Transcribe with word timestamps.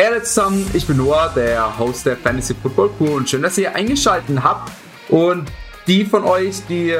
Hey 0.00 0.22
zusammen, 0.22 0.64
ich 0.74 0.86
bin 0.86 0.98
Noah, 0.98 1.32
der 1.34 1.76
Host 1.76 2.06
der 2.06 2.16
Fantasy 2.16 2.54
Football 2.54 2.90
Crew 2.96 3.16
und 3.16 3.28
schön, 3.28 3.42
dass 3.42 3.58
ihr 3.58 3.74
eingeschaltet 3.74 4.44
habt. 4.44 4.70
Und 5.08 5.50
die 5.88 6.04
von 6.04 6.22
euch, 6.22 6.64
die 6.68 6.94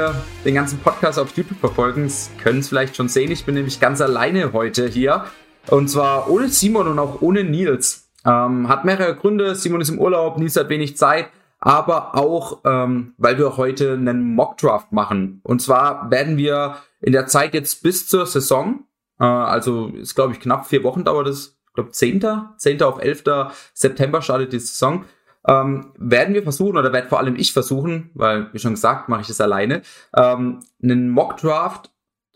den 0.45 0.55
ganzen 0.57 0.81
Podcast 0.81 1.17
auf 1.17 1.31
YouTube 1.37 1.61
verfolgen, 1.61 2.11
können 2.43 2.59
es 2.59 2.69
vielleicht 2.69 2.97
schon 2.97 3.09
sehen. 3.09 3.31
Ich 3.31 3.45
bin 3.45 3.55
nämlich 3.55 3.79
ganz 3.79 4.01
alleine 4.01 4.53
heute 4.53 4.89
hier. 4.89 5.27
Und 5.71 5.87
zwar 5.87 6.29
ohne 6.29 6.49
Simon 6.49 6.89
und 6.89 6.99
auch 6.99 7.23
ohne 7.23 7.45
Nils. 7.45 8.11
Ähm, 8.27 8.67
hat 8.69 8.85
mehrere 8.85 9.15
Gründe. 9.15 9.55
Simon 9.55 9.81
ist 9.81 9.91
im 9.91 10.01
Urlaub, 10.01 10.37
Nils 10.37 10.57
hat 10.57 10.69
wenig 10.69 10.97
Zeit. 10.97 11.29
Aber 11.61 12.17
auch, 12.17 12.63
ähm, 12.65 13.15
weil 13.17 13.39
wir 13.39 13.57
heute 13.57 13.93
einen 13.93 14.35
Mockdraft 14.35 14.91
machen. 14.91 15.41
Und 15.45 15.63
zwar 15.63 16.11
werden 16.11 16.37
wir 16.37 16.79
in 17.01 17.13
der 17.13 17.29
Zeit 17.29 17.55
jetzt 17.55 17.81
bis 17.85 18.09
zur 18.09 18.27
Saison, 18.27 18.81
äh, 19.21 19.25
also 19.25 19.87
ist 19.87 20.17
glaube 20.17 20.33
ich 20.33 20.41
knapp 20.41 20.67
vier 20.67 20.83
Wochen 20.83 21.05
dauert 21.05 21.29
es, 21.29 21.58
glaube 21.79 21.93
10. 21.93 22.25
10. 22.57 22.83
auf 22.83 23.01
11. 23.01 23.25
September 23.73 24.21
startet 24.21 24.53
die 24.53 24.59
Saison. 24.59 25.05
Ähm, 25.47 25.93
werden 25.97 26.35
wir 26.35 26.43
versuchen, 26.43 26.77
oder 26.77 26.93
werde 26.93 27.09
vor 27.09 27.19
allem 27.19 27.37
ich 27.37 27.53
versuchen, 27.53 28.11
weil, 28.15 28.53
wie 28.53 28.59
schon 28.59 28.75
gesagt, 28.75 29.09
mache 29.09 29.23
ich 29.23 29.29
das 29.29 29.41
alleine, 29.41 29.83
ähm, 30.15 30.61
einen 30.83 31.09
Mock-Draft 31.09 31.91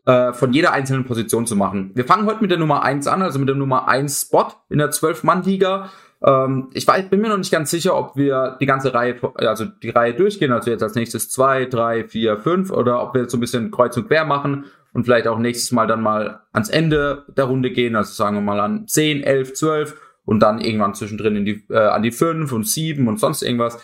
äh, 0.07 0.33
von 0.33 0.53
jeder 0.53 0.73
einzelnen 0.73 1.05
Position 1.05 1.47
zu 1.47 1.57
machen. 1.57 1.91
Wir 1.95 2.05
fangen 2.05 2.27
heute 2.27 2.41
mit 2.41 2.51
der 2.51 2.59
Nummer 2.59 2.83
1 2.83 3.07
an, 3.09 3.23
also 3.23 3.39
mit 3.39 3.49
der 3.49 3.57
Nummer 3.57 3.89
1 3.89 4.23
Spot 4.23 4.47
in 4.71 4.79
der 4.79 4.93
12-Mann-Liga. 4.93 5.91
Ähm, 6.25 6.71
ich 6.73 6.87
weiß, 6.87 7.11
bin 7.11 7.21
mir 7.21 7.29
noch 7.29 7.39
nicht 7.39 7.53
ganz 7.53 7.71
sicher, 7.71 7.97
ob 7.97 8.17
wir 8.17 8.57
die 8.61 8.67
ganze 8.67 8.95
Reihe, 8.95 9.17
also 9.35 9.65
die 9.65 9.91
Reihe 9.91 10.15
durchgehen, 10.15 10.53
also 10.53 10.71
jetzt 10.71 10.83
als 10.83 10.95
nächstes 10.95 11.29
2, 11.31 11.67
3, 11.67 12.05
4, 12.05 12.39
5, 12.39 12.71
oder 12.71 13.03
ob 13.03 13.15
wir 13.15 13.23
jetzt 13.23 13.33
so 13.33 13.37
ein 13.37 13.41
bisschen 13.41 13.71
kreuz 13.71 13.97
und 13.97 14.09
quer 14.09 14.25
machen 14.25 14.67
und 14.93 15.05
vielleicht 15.05 15.27
auch 15.27 15.39
nächstes 15.39 15.73
Mal 15.73 15.87
dann 15.87 16.03
mal 16.03 16.43
ans 16.53 16.69
Ende 16.69 17.27
der 17.37 17.45
Runde 17.45 17.71
gehen, 17.71 17.97
also 17.97 18.13
sagen 18.13 18.37
wir 18.37 18.43
mal 18.43 18.61
an 18.61 18.87
10, 18.87 19.23
11, 19.23 19.55
12 19.55 20.01
und 20.25 20.41
dann 20.41 20.61
irgendwann 20.61 20.95
zwischendrin 20.95 21.37
in 21.37 21.45
die, 21.45 21.67
äh, 21.71 21.79
an 21.79 22.03
die 22.03 22.13
5 22.13 22.53
und 22.53 22.67
7 22.67 23.09
und 23.09 23.19
sonst 23.19 23.43
irgendwas. 23.43 23.79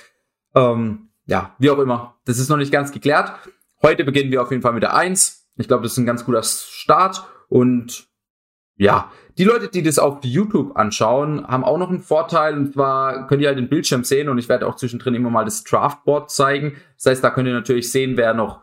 Ähm, 0.54 1.08
ja, 1.26 1.54
wie 1.58 1.70
auch 1.70 1.78
immer. 1.78 2.16
Das 2.24 2.38
ist 2.38 2.48
noch 2.48 2.56
nicht 2.56 2.72
ganz 2.72 2.92
geklärt. 2.92 3.32
Heute 3.82 4.04
beginnen 4.04 4.30
wir 4.30 4.42
auf 4.42 4.50
jeden 4.50 4.62
Fall 4.62 4.72
mit 4.72 4.82
der 4.82 4.94
1. 4.94 5.48
Ich 5.56 5.68
glaube, 5.68 5.82
das 5.82 5.92
ist 5.92 5.98
ein 5.98 6.06
ganz 6.06 6.24
guter 6.24 6.42
Start 6.42 7.24
und 7.48 8.06
ja, 8.76 9.10
die 9.38 9.44
Leute, 9.44 9.68
die 9.68 9.82
das 9.82 9.98
auf 9.98 10.18
YouTube 10.22 10.76
anschauen, 10.76 11.46
haben 11.46 11.64
auch 11.64 11.78
noch 11.78 11.88
einen 11.88 12.00
Vorteil 12.00 12.56
und 12.56 12.74
zwar 12.74 13.26
könnt 13.26 13.42
ihr 13.42 13.48
halt 13.48 13.58
den 13.58 13.68
Bildschirm 13.68 14.04
sehen 14.04 14.28
und 14.28 14.38
ich 14.38 14.48
werde 14.48 14.66
auch 14.66 14.76
zwischendrin 14.76 15.14
immer 15.14 15.30
mal 15.30 15.44
das 15.44 15.64
Draftboard 15.64 16.30
zeigen. 16.30 16.76
Das 16.96 17.06
heißt, 17.06 17.24
da 17.24 17.30
könnt 17.30 17.48
ihr 17.48 17.54
natürlich 17.54 17.90
sehen, 17.90 18.16
wer 18.16 18.34
noch 18.34 18.62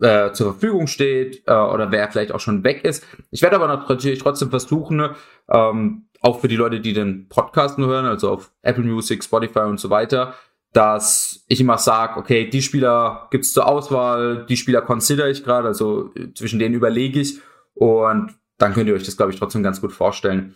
äh, 0.00 0.32
zur 0.32 0.52
Verfügung 0.52 0.86
steht 0.86 1.42
äh, 1.46 1.52
oder 1.52 1.90
wer 1.90 2.10
vielleicht 2.10 2.32
auch 2.32 2.40
schon 2.40 2.64
weg 2.64 2.84
ist. 2.84 3.06
Ich 3.30 3.42
werde 3.42 3.56
aber 3.56 3.68
natürlich 3.68 4.18
trotzdem 4.18 4.50
versuchen, 4.50 5.10
ähm, 5.48 6.06
auch 6.20 6.40
für 6.40 6.48
die 6.48 6.56
Leute, 6.56 6.80
die 6.80 6.92
den 6.92 7.28
Podcast 7.28 7.78
nur 7.78 7.88
hören, 7.88 8.04
also 8.04 8.30
auf 8.30 8.52
Apple 8.62 8.84
Music, 8.84 9.24
Spotify 9.24 9.60
und 9.60 9.80
so 9.80 9.88
weiter, 9.90 10.34
dass 10.72 11.44
ich 11.48 11.60
immer 11.60 11.78
sage, 11.78 12.18
okay, 12.18 12.48
die 12.48 12.62
Spieler 12.62 13.28
gibt's 13.30 13.52
zur 13.52 13.66
Auswahl, 13.66 14.46
die 14.46 14.56
Spieler 14.56 14.82
consider 14.82 15.28
ich 15.28 15.42
gerade, 15.42 15.68
also 15.68 16.12
äh, 16.14 16.32
zwischen 16.34 16.58
denen 16.58 16.74
überlege 16.74 17.20
ich 17.20 17.40
und 17.74 18.34
dann 18.58 18.74
könnt 18.74 18.88
ihr 18.88 18.94
euch 18.94 19.04
das, 19.04 19.16
glaube 19.16 19.32
ich, 19.32 19.38
trotzdem 19.38 19.62
ganz 19.62 19.80
gut 19.80 19.92
vorstellen. 19.92 20.54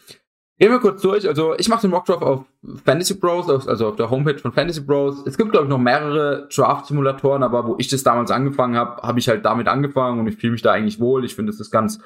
Gehen 0.59 0.71
wir 0.71 0.79
kurz 0.79 1.03
durch. 1.03 1.27
Also 1.27 1.55
ich 1.59 1.69
mache 1.69 1.83
den 1.83 1.91
Mockdraft 1.91 2.23
auf 2.23 2.45
Fantasy 2.85 3.15
Bros, 3.15 3.49
also 3.67 3.89
auf 3.89 3.97
der 3.97 4.09
Homepage 4.09 4.39
von 4.39 4.53
Fantasy 4.53 4.81
Bros. 4.81 5.25
Es 5.27 5.37
gibt, 5.37 5.51
glaube 5.51 5.67
ich, 5.67 5.71
noch 5.71 5.79
mehrere 5.79 6.49
Draft-Simulatoren, 6.49 7.43
aber 7.43 7.67
wo 7.67 7.75
ich 7.79 7.89
das 7.89 8.05
damals 8.05 8.31
angefangen 8.31 8.77
habe, 8.77 9.03
habe 9.03 9.19
ich 9.19 9.29
halt 9.29 9.45
damit 9.45 9.67
angefangen 9.67 10.21
und 10.21 10.29
ich 10.29 10.37
fühle 10.37 10.53
mich 10.53 10.63
da 10.63 10.71
eigentlich 10.71 11.01
wohl. 11.01 11.25
Ich 11.25 11.35
finde, 11.35 11.51
das 11.51 11.61
ist 11.61 11.73
ganz, 11.73 11.99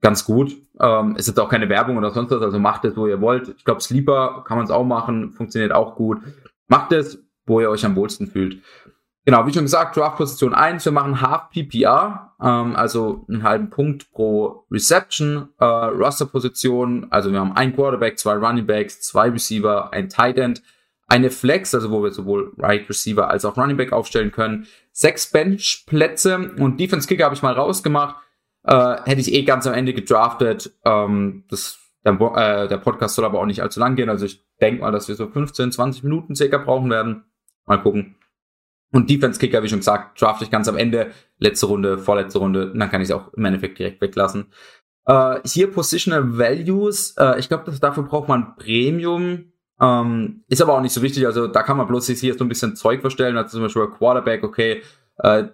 ganz 0.00 0.24
gut. 0.24 0.56
Ähm, 0.80 1.14
es 1.16 1.28
ist 1.28 1.38
auch 1.38 1.48
keine 1.48 1.68
Werbung 1.68 1.96
oder 1.96 2.10
sonst 2.10 2.32
was, 2.32 2.42
also 2.42 2.58
macht 2.58 2.84
es, 2.84 2.96
wo 2.96 3.06
ihr 3.06 3.20
wollt. 3.20 3.54
Ich 3.56 3.64
glaube, 3.64 3.80
Sleeper 3.80 4.42
kann 4.44 4.56
man 4.56 4.64
es 4.64 4.72
auch 4.72 4.84
machen, 4.84 5.30
funktioniert 5.30 5.72
auch 5.72 5.94
gut. 5.94 6.18
Macht 6.66 6.90
es, 6.90 7.22
wo 7.46 7.60
ihr 7.60 7.70
euch 7.70 7.84
am 7.86 7.94
wohlsten 7.94 8.26
fühlt. 8.26 8.60
Genau, 9.24 9.46
wie 9.46 9.52
schon 9.52 9.62
gesagt, 9.62 9.96
Draft-Position 9.96 10.52
1, 10.52 10.84
wir 10.84 10.92
machen 10.92 11.20
Half 11.20 11.50
PPR, 11.50 12.34
ähm, 12.42 12.74
also 12.74 13.24
einen 13.28 13.44
halben 13.44 13.70
Punkt 13.70 14.10
pro 14.10 14.66
Reception, 14.68 15.48
äh, 15.60 15.64
Roster-Position, 15.64 17.06
also 17.10 17.30
wir 17.30 17.38
haben 17.38 17.52
ein 17.52 17.74
Quarterback, 17.74 18.18
zwei 18.18 18.34
Running 18.34 18.66
Backs, 18.66 19.00
zwei 19.00 19.28
Receiver, 19.28 19.92
ein 19.92 20.08
Tight 20.08 20.38
End, 20.38 20.62
eine 21.06 21.30
Flex, 21.30 21.72
also 21.72 21.92
wo 21.92 22.02
wir 22.02 22.10
sowohl 22.10 22.52
Right 22.58 22.88
Receiver 22.88 23.30
als 23.30 23.44
auch 23.44 23.56
Running 23.56 23.76
Back 23.76 23.92
aufstellen 23.92 24.32
können, 24.32 24.66
sechs 24.90 25.30
Bench-Plätze 25.30 26.54
und 26.58 26.80
Defense 26.80 27.06
Kicker 27.06 27.24
habe 27.24 27.36
ich 27.36 27.42
mal 27.42 27.54
rausgemacht, 27.54 28.16
äh, 28.64 28.96
hätte 29.04 29.20
ich 29.20 29.32
eh 29.32 29.44
ganz 29.44 29.68
am 29.68 29.74
Ende 29.74 29.94
gedraftet, 29.94 30.72
ähm, 30.84 31.44
das 31.48 31.78
der, 32.04 32.14
äh, 32.14 32.66
der 32.66 32.78
Podcast 32.78 33.14
soll 33.14 33.24
aber 33.24 33.38
auch 33.38 33.46
nicht 33.46 33.62
allzu 33.62 33.78
lang 33.78 33.94
gehen, 33.94 34.08
also 34.08 34.26
ich 34.26 34.42
denke 34.60 34.80
mal, 34.80 34.90
dass 34.90 35.06
wir 35.06 35.14
so 35.14 35.28
15, 35.28 35.70
20 35.70 36.02
Minuten 36.02 36.34
circa 36.34 36.58
brauchen 36.58 36.90
werden. 36.90 37.24
Mal 37.66 37.80
gucken. 37.80 38.16
Und 38.92 39.08
Defense-Kicker, 39.08 39.62
wie 39.62 39.68
schon 39.68 39.78
gesagt, 39.78 40.20
draft 40.20 40.42
ich 40.42 40.50
ganz 40.50 40.68
am 40.68 40.76
Ende, 40.76 41.10
letzte 41.38 41.66
Runde, 41.66 41.98
vorletzte 41.98 42.38
Runde, 42.38 42.70
und 42.72 42.78
dann 42.78 42.90
kann 42.90 43.00
ich 43.00 43.08
es 43.08 43.14
auch 43.14 43.32
im 43.32 43.44
Endeffekt 43.44 43.78
direkt 43.78 44.00
weglassen. 44.00 44.52
Äh, 45.06 45.40
hier 45.44 45.70
Positional 45.70 46.38
Values, 46.38 47.14
äh, 47.18 47.38
ich 47.38 47.48
glaube, 47.48 47.72
dafür 47.80 48.04
braucht 48.04 48.28
man 48.28 48.54
Premium, 48.56 49.52
ähm, 49.80 50.44
ist 50.48 50.62
aber 50.62 50.74
auch 50.74 50.82
nicht 50.82 50.92
so 50.92 51.02
wichtig, 51.02 51.26
also 51.26 51.48
da 51.48 51.62
kann 51.62 51.78
man 51.78 51.88
bloß 51.88 52.06
sich 52.06 52.20
hier 52.20 52.34
so 52.34 52.44
ein 52.44 52.48
bisschen 52.48 52.76
Zeug 52.76 53.00
verstellen, 53.00 53.36
also 53.36 53.50
zum 53.50 53.62
Beispiel 53.62 53.88
Quarterback, 53.88 54.44
okay, 54.44 54.82
äh, 55.16 55.44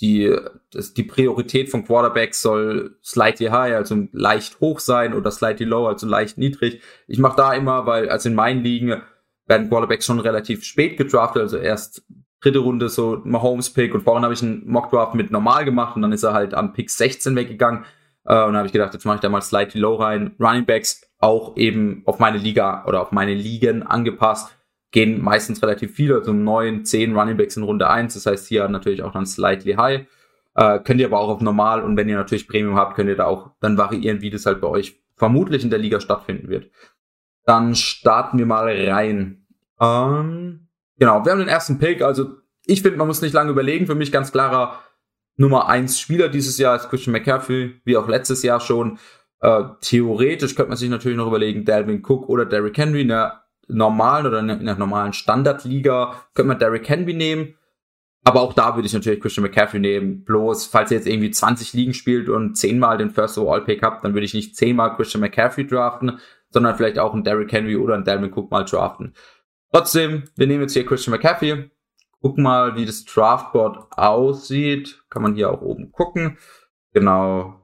die, 0.00 0.34
das, 0.72 0.94
die 0.94 1.04
Priorität 1.04 1.70
von 1.70 1.84
Quarterbacks 1.84 2.42
soll 2.42 2.96
slightly 3.02 3.46
high, 3.46 3.74
also 3.74 4.08
leicht 4.12 4.60
hoch 4.60 4.80
sein 4.80 5.14
oder 5.14 5.30
slightly 5.30 5.66
low, 5.66 5.86
also 5.86 6.06
leicht 6.06 6.38
niedrig. 6.38 6.80
Ich 7.06 7.18
mache 7.18 7.36
da 7.36 7.52
immer, 7.54 7.86
weil 7.86 8.08
also 8.08 8.28
in 8.28 8.34
meinen 8.34 8.64
Ligen 8.64 9.02
werden 9.46 9.68
Quarterbacks 9.68 10.06
schon 10.06 10.20
relativ 10.20 10.64
spät 10.64 10.96
gedraftet, 10.96 11.42
also 11.42 11.58
erst 11.58 12.04
dritte 12.44 12.58
Runde 12.58 12.88
so 12.88 13.20
Mahomes-Pick 13.24 13.94
und 13.94 14.02
vorhin 14.02 14.22
habe 14.22 14.34
ich 14.34 14.42
einen 14.42 14.68
Mockdraft 14.68 15.14
mit 15.14 15.30
normal 15.30 15.64
gemacht 15.64 15.96
und 15.96 16.02
dann 16.02 16.12
ist 16.12 16.22
er 16.22 16.34
halt 16.34 16.54
an 16.54 16.72
Pick 16.72 16.90
16 16.90 17.34
weggegangen. 17.36 17.84
Äh, 18.26 18.44
und 18.44 18.56
habe 18.56 18.66
ich 18.66 18.72
gedacht, 18.72 18.92
jetzt 18.94 19.04
mache 19.04 19.16
ich 19.16 19.20
da 19.20 19.28
mal 19.28 19.40
slightly 19.40 19.80
low 19.80 19.94
rein. 19.94 20.34
Running 20.38 20.66
Backs 20.66 21.10
auch 21.18 21.56
eben 21.56 22.02
auf 22.06 22.18
meine 22.18 22.38
Liga 22.38 22.84
oder 22.86 23.00
auf 23.00 23.12
meine 23.12 23.34
Ligen 23.34 23.82
angepasst. 23.82 24.56
Gehen 24.90 25.22
meistens 25.22 25.62
relativ 25.62 25.94
viele, 25.94 26.16
also 26.16 26.32
neun, 26.32 26.84
zehn 26.84 27.16
Running 27.16 27.36
Backs 27.36 27.56
in 27.56 27.62
Runde 27.62 27.88
1. 27.88 28.14
Das 28.14 28.26
heißt 28.26 28.46
hier 28.46 28.68
natürlich 28.68 29.02
auch 29.02 29.12
dann 29.12 29.26
slightly 29.26 29.74
high. 29.74 30.06
Äh, 30.54 30.78
könnt 30.80 31.00
ihr 31.00 31.06
aber 31.06 31.20
auch 31.20 31.30
auf 31.30 31.40
normal 31.40 31.82
und 31.82 31.96
wenn 31.96 32.08
ihr 32.08 32.16
natürlich 32.16 32.46
Premium 32.46 32.76
habt, 32.76 32.94
könnt 32.94 33.08
ihr 33.08 33.16
da 33.16 33.24
auch 33.24 33.50
dann 33.60 33.76
variieren, 33.76 34.20
wie 34.20 34.30
das 34.30 34.46
halt 34.46 34.60
bei 34.60 34.68
euch 34.68 35.00
vermutlich 35.16 35.64
in 35.64 35.70
der 35.70 35.78
Liga 35.78 36.00
stattfinden 36.00 36.48
wird. 36.48 36.70
Dann 37.44 37.74
starten 37.74 38.38
wir 38.38 38.46
mal 38.46 38.68
rein. 38.68 39.46
Ähm 39.80 40.63
Genau, 40.98 41.24
wir 41.24 41.32
haben 41.32 41.38
den 41.38 41.48
ersten 41.48 41.78
Pick. 41.78 42.02
Also 42.02 42.36
ich 42.66 42.82
finde, 42.82 42.98
man 42.98 43.06
muss 43.06 43.22
nicht 43.22 43.34
lange 43.34 43.50
überlegen. 43.50 43.86
Für 43.86 43.94
mich 43.94 44.12
ganz 44.12 44.32
klarer 44.32 44.80
Nummer 45.36 45.68
eins 45.68 45.98
Spieler 45.98 46.28
dieses 46.28 46.58
Jahr 46.58 46.76
ist 46.76 46.88
Christian 46.88 47.12
McCaffrey, 47.12 47.80
wie 47.84 47.96
auch 47.96 48.08
letztes 48.08 48.42
Jahr 48.42 48.60
schon. 48.60 48.98
Äh, 49.40 49.64
theoretisch 49.80 50.54
könnte 50.54 50.70
man 50.70 50.78
sich 50.78 50.88
natürlich 50.88 51.18
noch 51.18 51.26
überlegen, 51.26 51.64
Dalvin 51.64 52.02
Cook 52.04 52.28
oder 52.28 52.46
Derrick 52.46 52.78
Henry 52.78 53.02
in 53.02 53.08
der 53.08 53.44
normalen 53.66 54.26
oder 54.26 54.40
in 54.40 54.64
der 54.64 54.76
normalen 54.76 55.12
Standardliga 55.12 56.14
könnte 56.34 56.48
man 56.48 56.58
Derrick 56.58 56.88
Henry 56.88 57.14
nehmen. 57.14 57.54
Aber 58.26 58.40
auch 58.40 58.54
da 58.54 58.74
würde 58.74 58.86
ich 58.86 58.94
natürlich 58.94 59.20
Christian 59.20 59.44
McCaffrey 59.44 59.80
nehmen. 59.80 60.24
Bloß, 60.24 60.66
falls 60.66 60.90
ihr 60.90 60.96
jetzt 60.96 61.06
irgendwie 61.06 61.30
20 61.30 61.74
Ligen 61.74 61.92
spielt 61.92 62.30
und 62.30 62.56
10 62.56 62.78
mal 62.78 62.96
den 62.96 63.10
First 63.10 63.36
Overall 63.36 63.62
Pick 63.62 63.82
habt, 63.82 64.02
dann 64.02 64.14
würde 64.14 64.24
ich 64.24 64.32
nicht 64.32 64.56
10 64.56 64.76
mal 64.76 64.90
Christian 64.90 65.20
McCaffrey 65.20 65.66
draften, 65.66 66.18
sondern 66.48 66.74
vielleicht 66.74 66.98
auch 66.98 67.12
einen 67.12 67.24
Derrick 67.24 67.52
Henry 67.52 67.76
oder 67.76 67.94
einen 67.94 68.04
Dalvin 68.04 68.32
Cook 68.32 68.50
mal 68.50 68.64
draften. 68.64 69.12
Trotzdem, 69.74 70.22
wir 70.36 70.46
nehmen 70.46 70.60
jetzt 70.60 70.74
hier 70.74 70.86
Christian 70.86 71.10
McCaffrey. 71.16 71.68
Gucken 72.20 72.44
mal, 72.44 72.76
wie 72.76 72.86
das 72.86 73.04
Draftboard 73.06 73.88
aussieht. 73.98 75.02
Kann 75.10 75.22
man 75.22 75.34
hier 75.34 75.50
auch 75.50 75.62
oben 75.62 75.90
gucken. 75.90 76.38
Genau. 76.92 77.60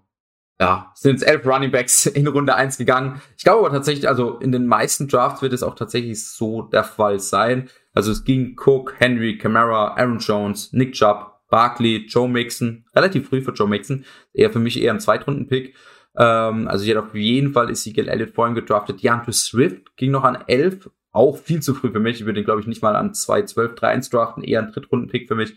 Ja, 0.59 0.91
sind 0.97 1.13
jetzt 1.13 1.23
elf 1.23 1.47
Running 1.47 1.71
Backs 1.71 2.07
in 2.07 2.27
Runde 2.27 2.57
eins 2.57 2.79
gegangen. 2.79 3.23
Ich 3.37 3.45
glaube 3.45 3.61
aber 3.61 3.71
tatsächlich, 3.71 4.09
also 4.09 4.39
in 4.39 4.51
den 4.51 4.67
meisten 4.67 5.07
Drafts 5.07 5.41
wird 5.41 5.53
es 5.53 5.63
auch 5.63 5.77
tatsächlich 5.77 6.27
so 6.27 6.63
der 6.63 6.83
Fall 6.83 7.21
sein. 7.21 7.71
Also 7.93 8.11
es 8.11 8.25
ging 8.25 8.57
Cook, 8.59 8.95
Henry, 8.99 9.39
Camara, 9.39 9.95
Aaron 9.95 10.19
Jones, 10.19 10.73
Nick 10.73 10.95
Chubb, 10.95 11.43
Barkley, 11.49 12.07
Joe 12.09 12.29
Mixon. 12.29 12.87
Relativ 12.93 13.29
früh 13.29 13.41
für 13.41 13.53
Joe 13.53 13.69
Mixon. 13.69 14.05
Eher 14.33 14.51
für 14.51 14.59
mich 14.59 14.83
eher 14.83 14.93
ein 14.93 14.99
Zweitrunden-Pick. 14.99 15.77
Ähm, 16.17 16.67
also 16.67 16.85
hier 16.85 16.99
auf 16.99 17.15
jeden 17.15 17.53
Fall 17.53 17.71
ist 17.71 17.87
Ezekiel 17.87 18.09
Elliott 18.09 18.35
vor 18.35 18.49
ihm 18.49 18.57
gedraftet. 18.57 19.01
DeAndre 19.01 19.33
Swift 19.33 19.97
ging 19.97 20.11
noch 20.11 20.25
an 20.25 20.43
elf 20.49 20.91
auch 21.13 21.37
viel 21.37 21.61
zu 21.61 21.75
früh 21.75 21.91
für 21.91 22.01
mich. 22.01 22.21
Ich 22.21 22.27
würde 22.27 22.41
den, 22.41 22.45
glaube 22.45 22.61
ich, 22.61 22.67
nicht 22.67 22.83
mal 22.83 22.97
an 22.97 23.15
2, 23.15 23.43
12, 23.43 23.75
3, 23.75 23.89
1 23.89 24.11
draften, 24.11 24.45
eher 24.45 24.61
ein 24.61 24.73
Drittrunden-Pick 24.73 25.29
für 25.29 25.35
mich. 25.35 25.55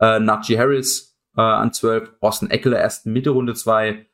Äh, 0.00 0.18
Najee 0.20 0.58
Harris 0.58 1.18
äh, 1.36 1.40
an 1.40 1.72
12, 1.72 2.14
Austin 2.20 2.50
Eckler 2.50 2.78
erst 2.78 3.06
Mitte 3.06 3.30
Runde 3.30 3.54
2. 3.54 4.06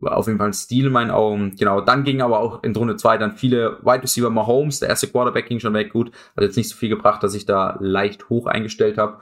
War 0.00 0.16
auf 0.16 0.26
jeden 0.26 0.38
Fall 0.38 0.48
ein 0.48 0.52
Stil 0.52 0.86
in 0.86 0.92
meinen 0.92 1.10
Augen. 1.10 1.56
Genau, 1.56 1.80
dann 1.80 2.04
ging 2.04 2.22
aber 2.22 2.38
auch 2.38 2.62
in 2.62 2.74
Runde 2.76 2.96
2 2.96 3.18
dann 3.18 3.36
viele 3.36 3.78
Wide 3.82 4.04
Receiver 4.04 4.30
Mahomes. 4.30 4.78
Der 4.78 4.88
erste 4.88 5.08
Quarterback 5.08 5.46
ging 5.46 5.58
schon 5.58 5.74
weg, 5.74 5.92
gut. 5.92 6.12
Hat 6.36 6.44
jetzt 6.44 6.56
nicht 6.56 6.68
so 6.68 6.76
viel 6.76 6.88
gebracht, 6.88 7.22
dass 7.22 7.34
ich 7.34 7.46
da 7.46 7.76
leicht 7.80 8.28
hoch 8.28 8.46
eingestellt 8.46 8.96
habe. 8.96 9.20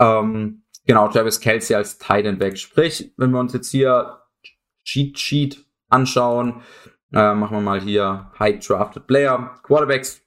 Ähm, 0.00 0.62
genau, 0.86 1.08
Travis 1.08 1.40
Kelsey 1.40 1.76
als 1.76 1.98
Tight 1.98 2.24
End 2.24 2.40
weg. 2.40 2.56
Sprich, 2.58 3.12
wenn 3.18 3.30
wir 3.30 3.40
uns 3.40 3.52
jetzt 3.52 3.70
hier 3.70 4.22
Cheat 4.84 5.18
Sheet 5.18 5.66
anschauen, 5.88 6.62
Äh, 7.12 7.34
machen 7.34 7.56
wir 7.56 7.60
mal 7.60 7.80
hier 7.80 8.32
High 8.38 8.66
Drafted 8.66 9.06
Player. 9.06 9.54
Quarterbacks, 9.62 10.25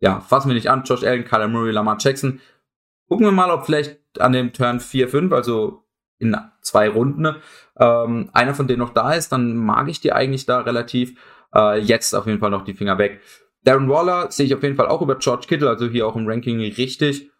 ja, 0.00 0.20
fassen 0.20 0.48
wir 0.48 0.54
nicht 0.54 0.70
an. 0.70 0.84
Josh 0.84 1.04
Allen, 1.04 1.24
Kyler 1.24 1.48
Murray, 1.48 1.72
Lamar 1.72 1.96
Jackson. 1.98 2.40
Gucken 3.08 3.26
wir 3.26 3.32
mal, 3.32 3.50
ob 3.50 3.64
vielleicht 3.64 3.98
an 4.18 4.32
dem 4.32 4.52
Turn 4.52 4.80
4, 4.80 5.08
5, 5.08 5.32
also 5.32 5.84
in 6.18 6.36
zwei 6.62 6.88
Runden, 6.88 7.36
ähm, 7.78 8.30
einer 8.32 8.54
von 8.54 8.66
denen 8.66 8.80
noch 8.80 8.92
da 8.92 9.12
ist, 9.12 9.30
dann 9.30 9.56
mag 9.56 9.88
ich 9.88 10.00
die 10.00 10.12
eigentlich 10.12 10.46
da 10.46 10.60
relativ. 10.60 11.18
Äh, 11.54 11.80
jetzt 11.80 12.14
auf 12.14 12.26
jeden 12.26 12.40
Fall 12.40 12.50
noch 12.50 12.64
die 12.64 12.74
Finger 12.74 12.98
weg. 12.98 13.20
Darren 13.64 13.88
Waller 13.88 14.30
sehe 14.30 14.46
ich 14.46 14.54
auf 14.54 14.62
jeden 14.62 14.76
Fall 14.76 14.88
auch 14.88 15.00
über 15.00 15.16
George 15.16 15.46
Kittle, 15.48 15.68
also 15.68 15.86
hier 15.88 16.06
auch 16.06 16.16
im 16.16 16.26
Ranking 16.26 16.60
richtig. 16.60 17.30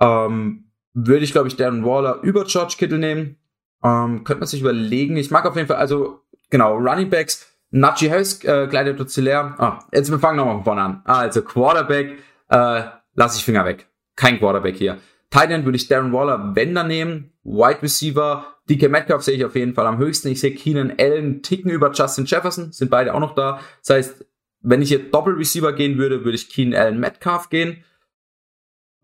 Ähm, 0.00 0.70
würde 0.92 1.24
ich, 1.24 1.32
glaube 1.32 1.48
ich, 1.48 1.56
Darren 1.56 1.84
Waller 1.84 2.20
über 2.22 2.44
George 2.44 2.74
Kittle 2.78 2.98
nehmen. 2.98 3.36
Ähm, 3.82 4.24
könnte 4.24 4.40
man 4.40 4.48
sich 4.48 4.60
überlegen. 4.60 5.16
Ich 5.16 5.30
mag 5.30 5.46
auf 5.46 5.56
jeden 5.56 5.68
Fall, 5.68 5.76
also 5.76 6.20
genau, 6.50 6.76
Running 6.76 7.10
Backs. 7.10 7.49
Najee 7.70 8.10
Harris 8.10 8.42
äh, 8.44 8.66
gleitet 8.68 9.16
leer. 9.16 9.54
Ah, 9.58 9.78
jetzt 9.92 10.10
wir 10.10 10.18
fangen 10.18 10.36
nochmal 10.36 10.56
von 10.56 10.64
vorne 10.64 10.82
an. 10.82 11.02
Also 11.04 11.42
Quarterback, 11.42 12.18
äh, 12.48 12.82
lasse 13.14 13.38
ich 13.38 13.44
Finger 13.44 13.64
weg. 13.64 13.88
Kein 14.16 14.38
Quarterback 14.38 14.76
hier. 14.76 14.98
Tight 15.30 15.50
End 15.50 15.64
würde 15.64 15.76
ich 15.76 15.86
Darren 15.86 16.12
Waller, 16.12 16.54
wenn 16.54 16.74
dann 16.74 16.88
nehmen. 16.88 17.32
Wide 17.44 17.82
Receiver, 17.82 18.46
DK 18.68 18.90
Metcalf 18.90 19.22
sehe 19.22 19.36
ich 19.36 19.44
auf 19.44 19.54
jeden 19.54 19.74
Fall 19.74 19.86
am 19.86 19.98
höchsten. 19.98 20.28
Ich 20.28 20.40
sehe 20.40 20.54
Keenan 20.54 20.94
Allen 20.98 21.42
ticken 21.42 21.70
über 21.70 21.92
Justin 21.92 22.24
Jefferson, 22.24 22.72
sind 22.72 22.90
beide 22.90 23.14
auch 23.14 23.20
noch 23.20 23.34
da. 23.34 23.60
Das 23.80 23.96
heißt, 23.96 24.26
wenn 24.62 24.82
ich 24.82 24.88
hier 24.88 25.10
Doppel 25.10 25.34
Receiver 25.34 25.72
gehen 25.72 25.96
würde, 25.96 26.24
würde 26.24 26.34
ich 26.34 26.50
Keenan 26.50 26.80
Allen 26.80 27.00
Metcalf 27.00 27.48
gehen. 27.48 27.84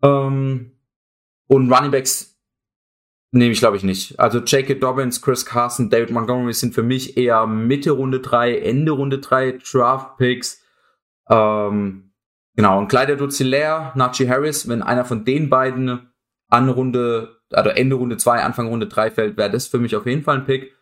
Ähm, 0.03 0.71
und 1.47 1.71
Running 1.71 1.91
Backs 1.91 2.36
nehme 3.31 3.51
ich, 3.51 3.59
glaube 3.59 3.77
ich, 3.77 3.83
nicht. 3.83 4.19
Also 4.19 4.39
J.K. 4.39 4.75
Dobbins, 4.75 5.21
Chris 5.21 5.45
Carson, 5.45 5.89
David 5.89 6.11
Montgomery 6.11 6.53
sind 6.53 6.73
für 6.73 6.83
mich 6.83 7.17
eher 7.17 7.45
Mitte 7.45 7.91
Runde 7.91 8.19
3, 8.19 8.59
Ende 8.59 8.91
Runde 8.91 9.19
3 9.19 9.59
Draft 9.69 10.17
Picks. 10.17 10.63
Ähm, 11.29 12.13
genau, 12.55 12.77
und 12.77 12.87
Kleider 12.87 13.15
Duzilär, 13.15 13.91
Najee 13.95 14.29
Harris, 14.29 14.67
wenn 14.67 14.81
einer 14.81 15.05
von 15.05 15.25
den 15.25 15.49
beiden 15.49 16.11
an 16.49 16.69
Runde, 16.69 17.41
also 17.51 17.69
Ende 17.69 17.95
Runde 17.95 18.17
2, 18.17 18.43
Anfang 18.43 18.67
Runde 18.67 18.87
3 18.87 19.11
fällt, 19.11 19.37
wäre 19.37 19.51
das 19.51 19.67
für 19.67 19.79
mich 19.79 19.95
auf 19.95 20.05
jeden 20.05 20.23
Fall 20.23 20.37
ein 20.37 20.45
Pick. 20.45 20.73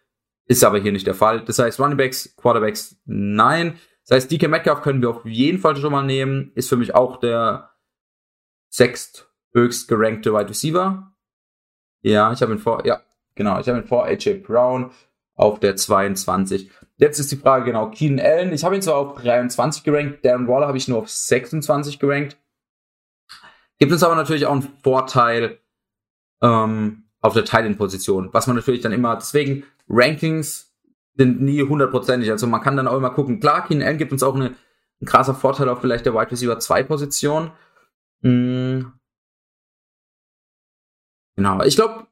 Ist 0.47 0.63
aber 0.63 0.77
hier 0.77 0.91
nicht 0.91 1.07
der 1.07 1.15
Fall. 1.15 1.43
Das 1.43 1.57
heißt, 1.57 1.79
Running 1.79 1.97
Backs, 1.97 2.35
Quarterbacks, 2.37 3.01
nein. 3.05 3.79
Das 4.07 4.17
heißt, 4.17 4.31
DK 4.31 4.47
Metcalf 4.47 4.81
können 4.81 5.01
wir 5.01 5.09
auf 5.09 5.25
jeden 5.25 5.57
Fall 5.57 5.75
schon 5.75 5.91
mal 5.91 6.03
nehmen. 6.03 6.51
Ist 6.53 6.69
für 6.69 6.77
mich 6.77 6.93
auch 6.93 7.19
der 7.19 7.71
sechst 8.69 9.31
höchst 9.53 9.87
gerankte 9.87 10.33
Wide 10.33 10.49
Receiver. 10.49 11.14
Ja, 12.05 12.31
ich 12.31 12.39
habe 12.43 12.53
ihn 12.53 12.59
vor, 12.59 12.85
ja, 12.85 13.01
genau, 13.33 13.59
ich 13.59 13.67
habe 13.67 13.79
ihn 13.79 13.87
vor 13.87 14.05
AJ 14.05 14.35
Brown 14.45 14.91
auf 15.33 15.59
der 15.59 15.75
22. 15.75 16.69
Jetzt 16.97 17.17
ist 17.17 17.31
die 17.31 17.35
Frage 17.35 17.65
genau, 17.65 17.89
Keenan 17.89 18.23
Allen, 18.23 18.53
ich 18.53 18.63
habe 18.63 18.75
ihn 18.75 18.83
zwar 18.83 18.97
auf 18.97 19.19
23 19.19 19.83
gerankt, 19.83 20.23
Darren 20.23 20.47
Waller 20.47 20.67
habe 20.67 20.77
ich 20.77 20.87
nur 20.87 20.99
auf 20.99 21.09
26 21.09 21.97
gerankt. 21.97 22.37
Gibt 23.79 23.91
uns 23.91 24.03
aber 24.03 24.13
natürlich 24.13 24.45
auch 24.45 24.51
einen 24.51 24.61
Vorteil 24.83 25.57
ähm, 26.43 27.05
auf 27.21 27.33
der 27.33 27.43
Titan-Position, 27.43 28.29
was 28.33 28.45
man 28.45 28.55
natürlich 28.55 28.81
dann 28.81 28.93
immer, 28.93 29.15
deswegen 29.15 29.63
Rankings 29.89 30.77
sind 31.15 31.41
nie 31.41 31.63
hundertprozentig, 31.63 32.29
also 32.29 32.45
man 32.45 32.61
kann 32.61 32.77
dann 32.77 32.87
auch 32.87 32.97
immer 32.97 33.09
gucken, 33.09 33.39
klar, 33.39 33.65
Keenan 33.67 33.87
Allen 33.87 33.97
gibt 33.97 34.11
uns 34.11 34.21
auch 34.21 34.35
eine, 34.35 34.53
ein 35.01 35.07
krasser 35.07 35.33
Vorteil 35.33 35.69
auf 35.69 35.81
vielleicht 35.81 36.05
der 36.05 36.13
Wide 36.13 36.29
Receiver 36.29 36.59
2 36.59 36.83
Position. 36.83 37.49
Hm, 38.21 38.93
Genau, 41.35 41.61
ich 41.63 41.75
glaube, 41.75 42.07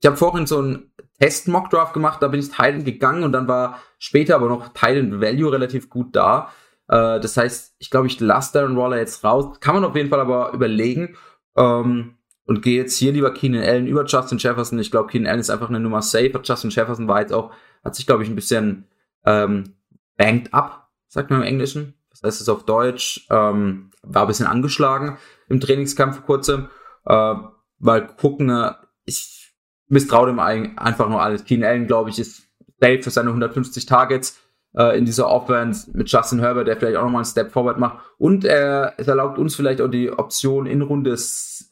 ich 0.00 0.06
habe 0.06 0.16
vorhin 0.16 0.46
so 0.46 0.58
einen 0.58 0.92
Test-Mock-Draft 1.18 1.94
gemacht, 1.94 2.22
da 2.22 2.28
bin 2.28 2.40
ich 2.40 2.50
Titan 2.50 2.84
gegangen 2.84 3.24
und 3.24 3.32
dann 3.32 3.48
war 3.48 3.80
später 3.98 4.36
aber 4.36 4.48
noch 4.48 4.68
Titan 4.68 5.20
Value 5.20 5.52
relativ 5.52 5.88
gut 5.88 6.14
da. 6.14 6.50
Äh, 6.88 7.20
das 7.20 7.36
heißt, 7.36 7.76
ich 7.78 7.90
glaube, 7.90 8.06
ich 8.06 8.20
lasse 8.20 8.52
Darren 8.52 8.76
Waller 8.76 8.98
jetzt 8.98 9.24
raus. 9.24 9.58
Kann 9.60 9.74
man 9.74 9.84
auf 9.84 9.96
jeden 9.96 10.10
Fall 10.10 10.20
aber 10.20 10.52
überlegen. 10.52 11.16
Ähm, 11.56 12.16
und 12.44 12.62
gehe 12.62 12.76
jetzt 12.80 12.96
hier 12.96 13.12
lieber 13.12 13.34
Keenan 13.34 13.64
Allen 13.64 13.86
über 13.88 14.04
Justin 14.04 14.38
Jefferson. 14.38 14.78
Ich 14.78 14.90
glaube, 14.90 15.08
Keenan 15.08 15.28
Allen 15.28 15.40
ist 15.40 15.50
einfach 15.50 15.68
eine 15.68 15.80
Nummer 15.80 16.02
safe. 16.02 16.40
Justin 16.44 16.70
Jefferson 16.70 17.08
war 17.08 17.20
jetzt 17.20 17.32
auch, 17.32 17.52
hat 17.84 17.96
sich, 17.96 18.06
glaube 18.06 18.22
ich, 18.22 18.28
ein 18.28 18.36
bisschen 18.36 18.86
ähm, 19.24 19.74
banked 20.16 20.54
up, 20.54 20.88
sagt 21.08 21.30
man 21.30 21.40
im 21.40 21.46
Englischen. 21.46 21.94
Was 22.10 22.22
heißt 22.22 22.40
es 22.40 22.48
auf 22.48 22.64
Deutsch? 22.64 23.26
Ähm, 23.30 23.90
war 24.02 24.22
ein 24.22 24.28
bisschen 24.28 24.46
angeschlagen 24.46 25.18
im 25.48 25.60
Trainingskampf 25.60 26.16
vor 26.16 26.24
kurzem. 26.24 26.68
Äh, 27.06 27.34
mal 27.78 28.06
gucken, 28.16 28.50
äh, 28.50 28.72
ich 29.04 29.54
misstraue 29.88 30.26
dem 30.26 30.40
einfach 30.40 31.08
nur 31.08 31.22
alles. 31.22 31.44
Keen 31.44 31.64
Allen, 31.64 31.86
glaube 31.86 32.10
ich, 32.10 32.18
ist 32.18 32.48
safe 32.80 33.02
für 33.02 33.10
seine 33.10 33.28
150 33.28 33.86
Targets 33.86 34.40
äh, 34.76 34.98
in 34.98 35.04
dieser 35.04 35.28
Offense 35.28 35.90
mit 35.96 36.10
Justin 36.10 36.40
Herbert, 36.40 36.68
der 36.68 36.76
vielleicht 36.76 36.96
auch 36.96 37.04
nochmal 37.04 37.20
einen 37.20 37.30
Step 37.30 37.52
forward 37.52 37.78
macht. 37.78 37.98
Und 38.18 38.44
er, 38.44 38.94
es 38.98 39.08
erlaubt 39.08 39.38
uns 39.38 39.56
vielleicht 39.56 39.80
auch 39.80 39.88
die 39.88 40.10
Option 40.10 40.66
in 40.66 40.82
Runde, 40.82 41.16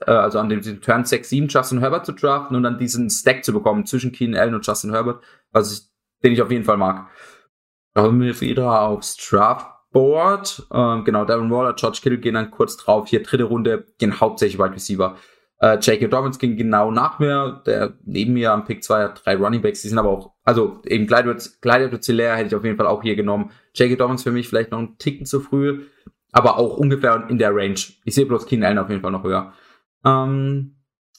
äh, 0.06 0.10
also 0.10 0.38
an 0.38 0.48
dem 0.48 0.80
Turn 0.80 1.04
6, 1.04 1.28
7 1.28 1.48
Justin 1.48 1.80
Herbert 1.80 2.06
zu 2.06 2.12
draften 2.12 2.56
und 2.56 2.62
dann 2.62 2.78
diesen 2.78 3.10
Stack 3.10 3.44
zu 3.44 3.52
bekommen 3.52 3.86
zwischen 3.86 4.12
Keen 4.12 4.36
Allen 4.36 4.54
und 4.54 4.66
Justin 4.66 4.92
Herbert, 4.92 5.22
was 5.52 5.72
ich, 5.72 5.82
den 6.22 6.32
ich 6.32 6.42
auf 6.42 6.50
jeden 6.50 6.64
Fall 6.64 6.78
mag. 6.78 7.08
Kommen 7.94 8.20
wir 8.20 8.40
wieder 8.40 8.80
aufs 8.80 9.16
Draftboard. 9.94 10.66
Ähm, 10.72 11.04
genau, 11.04 11.24
Darren 11.24 11.50
Waller, 11.50 11.74
George 11.74 12.00
Kittle 12.02 12.18
gehen 12.18 12.34
dann 12.34 12.50
kurz 12.50 12.76
drauf. 12.76 13.08
Hier 13.08 13.22
dritte 13.22 13.44
Runde 13.44 13.86
gehen 13.98 14.20
hauptsächlich 14.20 14.58
Wide 14.58 14.74
Receiver. 14.74 15.16
Äh, 15.60 15.78
J.K. 15.78 16.08
Dobbins 16.08 16.38
ging 16.38 16.56
genau 16.56 16.90
nach 16.90 17.18
mir, 17.20 17.62
der 17.64 17.94
neben 18.04 18.34
mir 18.34 18.52
am 18.52 18.64
Pick 18.64 18.82
2 18.82 19.04
hat 19.04 19.24
drei 19.24 19.36
Running 19.36 19.62
Backs, 19.62 19.82
die 19.82 19.88
sind 19.88 19.98
aber 19.98 20.10
auch, 20.10 20.32
also 20.42 20.82
eben 20.84 21.06
Kleider 21.06 21.38
Zillär 22.00 22.34
hätte 22.34 22.48
ich 22.48 22.54
auf 22.56 22.64
jeden 22.64 22.76
Fall 22.76 22.88
auch 22.88 23.02
hier 23.02 23.14
genommen. 23.14 23.50
J.K. 23.74 23.96
Dobbins 23.96 24.24
für 24.24 24.32
mich 24.32 24.48
vielleicht 24.48 24.72
noch 24.72 24.78
einen 24.78 24.98
Ticken 24.98 25.26
zu 25.26 25.40
früh, 25.40 25.84
aber 26.32 26.58
auch 26.58 26.76
ungefähr 26.76 27.26
in 27.28 27.38
der 27.38 27.54
Range. 27.54 27.78
Ich 28.04 28.14
sehe 28.14 28.26
bloß 28.26 28.46
Keenan 28.46 28.70
Allen 28.70 28.78
auf 28.78 28.90
jeden 28.90 29.00
Fall 29.00 29.12
noch 29.12 29.22
höher. 29.22 29.52
Ähm, 30.04 30.74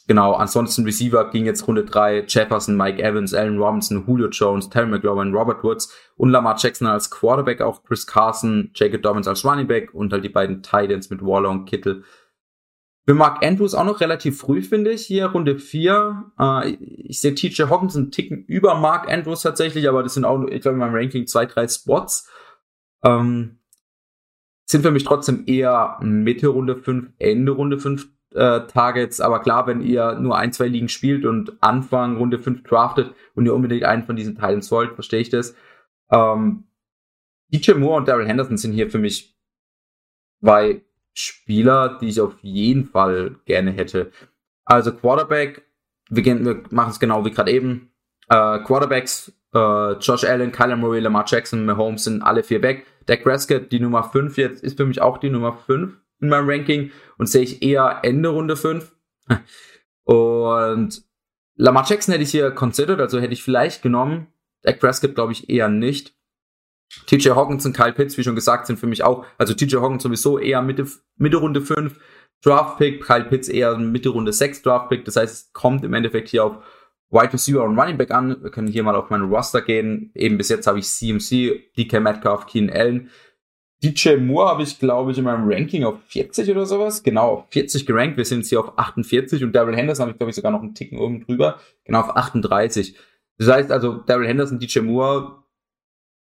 genau, 0.07 0.33
ansonsten 0.33 0.83
Receiver 0.83 1.29
ging 1.29 1.45
jetzt 1.45 1.67
Runde 1.67 1.85
3, 1.85 2.25
Jefferson, 2.27 2.75
Mike 2.77 3.01
Evans, 3.01 3.33
Allen 3.33 3.59
Robinson, 3.59 4.05
Julio 4.07 4.29
Jones, 4.29 4.69
Terry 4.69 4.87
McLaurin, 4.87 5.33
Robert 5.33 5.63
Woods 5.63 5.93
und 6.17 6.29
Lamar 6.29 6.57
Jackson 6.57 6.87
als 6.87 7.09
Quarterback, 7.09 7.61
auch 7.61 7.83
Chris 7.83 8.05
Carson, 8.07 8.71
J.K. 8.75 8.97
Dobbins 8.97 9.27
als 9.27 9.45
Running 9.45 9.67
Back 9.67 9.93
und 9.93 10.11
halt 10.13 10.23
die 10.23 10.29
beiden 10.29 10.61
Titans 10.63 11.09
mit 11.09 11.21
Waller 11.21 11.49
und 11.49 11.65
Kittle 11.65 12.03
für 13.05 13.13
Mark 13.13 13.45
Andrews 13.45 13.75
auch 13.75 13.83
noch 13.83 14.01
relativ 14.01 14.39
früh, 14.39 14.63
finde 14.63 14.91
ich. 14.91 15.05
Hier 15.05 15.27
Runde 15.27 15.59
4. 15.59 16.31
Äh, 16.39 16.69
ich 16.71 17.21
sehe 17.21 17.35
TJ 17.35 17.63
Hawkins 17.63 17.95
einen 17.95 18.11
Ticken 18.11 18.43
über 18.45 18.75
Mark 18.75 19.11
Andrews 19.11 19.43
tatsächlich, 19.43 19.87
aber 19.87 20.01
das 20.01 20.15
sind 20.15 20.25
auch, 20.25 20.43
ich 20.47 20.61
glaube, 20.61 20.75
in 20.75 20.79
meinem 20.79 20.95
Ranking 20.95 21.27
zwei, 21.27 21.45
drei 21.45 21.67
Spots. 21.67 22.27
Ähm, 23.03 23.59
sind 24.67 24.81
für 24.81 24.89
mich 24.89 25.03
trotzdem 25.03 25.43
eher 25.45 25.99
Mitte 26.01 26.47
Runde 26.47 26.75
5, 26.75 27.11
Ende 27.19 27.51
Runde 27.51 27.77
5 27.77 28.09
äh, 28.35 28.67
Targets. 28.67 29.21
Aber 29.21 29.39
klar, 29.39 29.67
wenn 29.67 29.81
ihr 29.81 30.13
nur 30.19 30.37
ein, 30.37 30.53
zwei 30.53 30.67
Ligen 30.67 30.89
spielt 30.89 31.25
und 31.25 31.53
Anfang 31.61 32.17
Runde 32.17 32.39
5 32.39 32.63
draftet 32.63 33.13
und 33.33 33.45
ihr 33.45 33.53
unbedingt 33.53 33.83
einen 33.83 34.03
von 34.03 34.15
diesen 34.15 34.35
Teilen 34.35 34.61
wollt, 34.69 34.93
verstehe 34.93 35.21
ich 35.21 35.29
das. 35.29 35.55
Ähm, 36.11 36.65
DJ 37.53 37.73
Moore 37.73 37.97
und 37.97 38.07
Daryl 38.07 38.27
Henderson 38.27 38.57
sind 38.57 38.73
hier 38.73 38.89
für 38.89 38.99
mich 38.99 39.35
zwei 40.41 40.81
Spieler, 41.13 41.97
die 42.01 42.09
ich 42.09 42.19
auf 42.19 42.35
jeden 42.41 42.85
Fall 42.85 43.37
gerne 43.45 43.71
hätte. 43.71 44.11
Also 44.65 44.91
Quarterback, 44.93 45.63
wir, 46.09 46.23
gehen, 46.23 46.45
wir 46.45 46.63
machen 46.71 46.91
es 46.91 46.99
genau 46.99 47.23
wie 47.25 47.31
gerade 47.31 47.51
eben. 47.51 47.91
Äh, 48.27 48.59
Quarterbacks, 48.59 49.31
äh, 49.53 49.93
Josh 49.93 50.23
Allen, 50.23 50.51
Kyler 50.51 50.75
Murray, 50.75 50.99
Lamar 50.99 51.25
Jackson, 51.27 51.65
Mahomes 51.65 52.03
sind 52.03 52.21
alle 52.21 52.43
vier 52.43 52.61
weg. 52.61 52.85
Dak 53.05 53.23
Prescott, 53.23 53.71
die 53.71 53.79
Nummer 53.79 54.03
5 54.03 54.37
jetzt, 54.37 54.63
ist 54.63 54.77
für 54.77 54.85
mich 54.85 55.01
auch 55.01 55.19
die 55.19 55.29
Nummer 55.29 55.53
5 55.53 55.95
in 56.19 56.29
meinem 56.29 56.49
Ranking 56.49 56.91
und 57.17 57.27
sehe 57.27 57.43
ich 57.43 57.61
eher 57.61 57.99
Ende 58.03 58.29
Runde 58.29 58.55
5. 58.55 58.95
Und 60.03 61.03
Lamar 61.55 61.85
Jackson 61.87 62.11
hätte 62.11 62.23
ich 62.23 62.31
hier 62.31 62.51
considered, 62.51 62.99
also 62.99 63.19
hätte 63.19 63.33
ich 63.33 63.43
vielleicht 63.43 63.81
genommen. 63.81 64.27
Dak 64.61 64.79
Prescott 64.79 65.15
glaube 65.15 65.31
ich 65.31 65.49
eher 65.49 65.69
nicht. 65.69 66.15
TJ 67.07 67.29
Hawkins 67.29 67.65
und 67.65 67.75
Kyle 67.75 67.93
Pitts, 67.93 68.17
wie 68.17 68.23
schon 68.23 68.35
gesagt, 68.35 68.67
sind 68.67 68.79
für 68.79 68.87
mich 68.87 69.03
auch, 69.03 69.25
also 69.37 69.53
TJ 69.53 69.77
Hawkins 69.77 70.03
sowieso 70.03 70.37
eher 70.37 70.61
Mitte, 70.61 70.87
Mitte 71.17 71.37
Runde 71.37 71.61
5 71.61 71.99
Draft 72.41 72.77
Pick, 72.77 73.03
Kyle 73.03 73.25
Pitts 73.25 73.47
eher 73.47 73.77
Mitte 73.77 74.09
Runde 74.09 74.31
6 74.31 74.61
Draft 74.61 74.89
Pick. 74.89 75.05
Das 75.05 75.15
heißt, 75.15 75.33
es 75.33 75.53
kommt 75.53 75.83
im 75.83 75.93
Endeffekt 75.93 76.29
hier 76.29 76.45
auf 76.45 76.63
Wide 77.09 77.33
Receiver 77.33 77.63
und 77.63 77.79
Running 77.79 77.97
Back 77.97 78.11
an. 78.11 78.41
Wir 78.41 78.51
können 78.51 78.67
hier 78.67 78.83
mal 78.83 78.95
auf 78.95 79.09
meinen 79.09 79.29
Roster 79.31 79.61
gehen. 79.61 80.11
Eben 80.13 80.37
bis 80.37 80.49
jetzt 80.49 80.67
habe 80.67 80.79
ich 80.79 80.87
CMC, 80.87 81.71
DK 81.77 81.99
Metcalf, 82.01 82.45
Keenan 82.45 82.75
Allen. 82.75 83.09
DJ 83.85 84.15
Moore 84.17 84.49
habe 84.49 84.63
ich, 84.63 84.79
glaube 84.79 85.11
ich, 85.11 85.17
in 85.17 85.25
meinem 85.25 85.47
Ranking 85.47 85.83
auf 85.83 85.99
40 86.07 86.49
oder 86.49 86.65
sowas. 86.65 87.03
Genau, 87.03 87.29
auf 87.29 87.45
40 87.51 87.85
gerankt. 87.85 88.17
Wir 88.17 88.25
sind 88.25 88.39
jetzt 88.39 88.49
hier 88.49 88.59
auf 88.59 88.77
48 88.77 89.43
und 89.43 89.53
Daryl 89.53 89.75
Henderson 89.75 90.03
habe 90.03 90.11
ich, 90.11 90.17
glaube 90.17 90.31
ich, 90.31 90.35
sogar 90.35 90.51
noch 90.51 90.61
einen 90.61 90.73
Ticken 90.73 90.97
oben 90.97 91.23
drüber. 91.25 91.59
Genau, 91.83 92.01
auf 92.01 92.15
38. 92.15 92.97
Das 93.37 93.47
heißt 93.47 93.71
also, 93.71 93.97
Daryl 93.97 94.27
Henderson, 94.27 94.59
DJ 94.59 94.79
Moore 94.79 95.43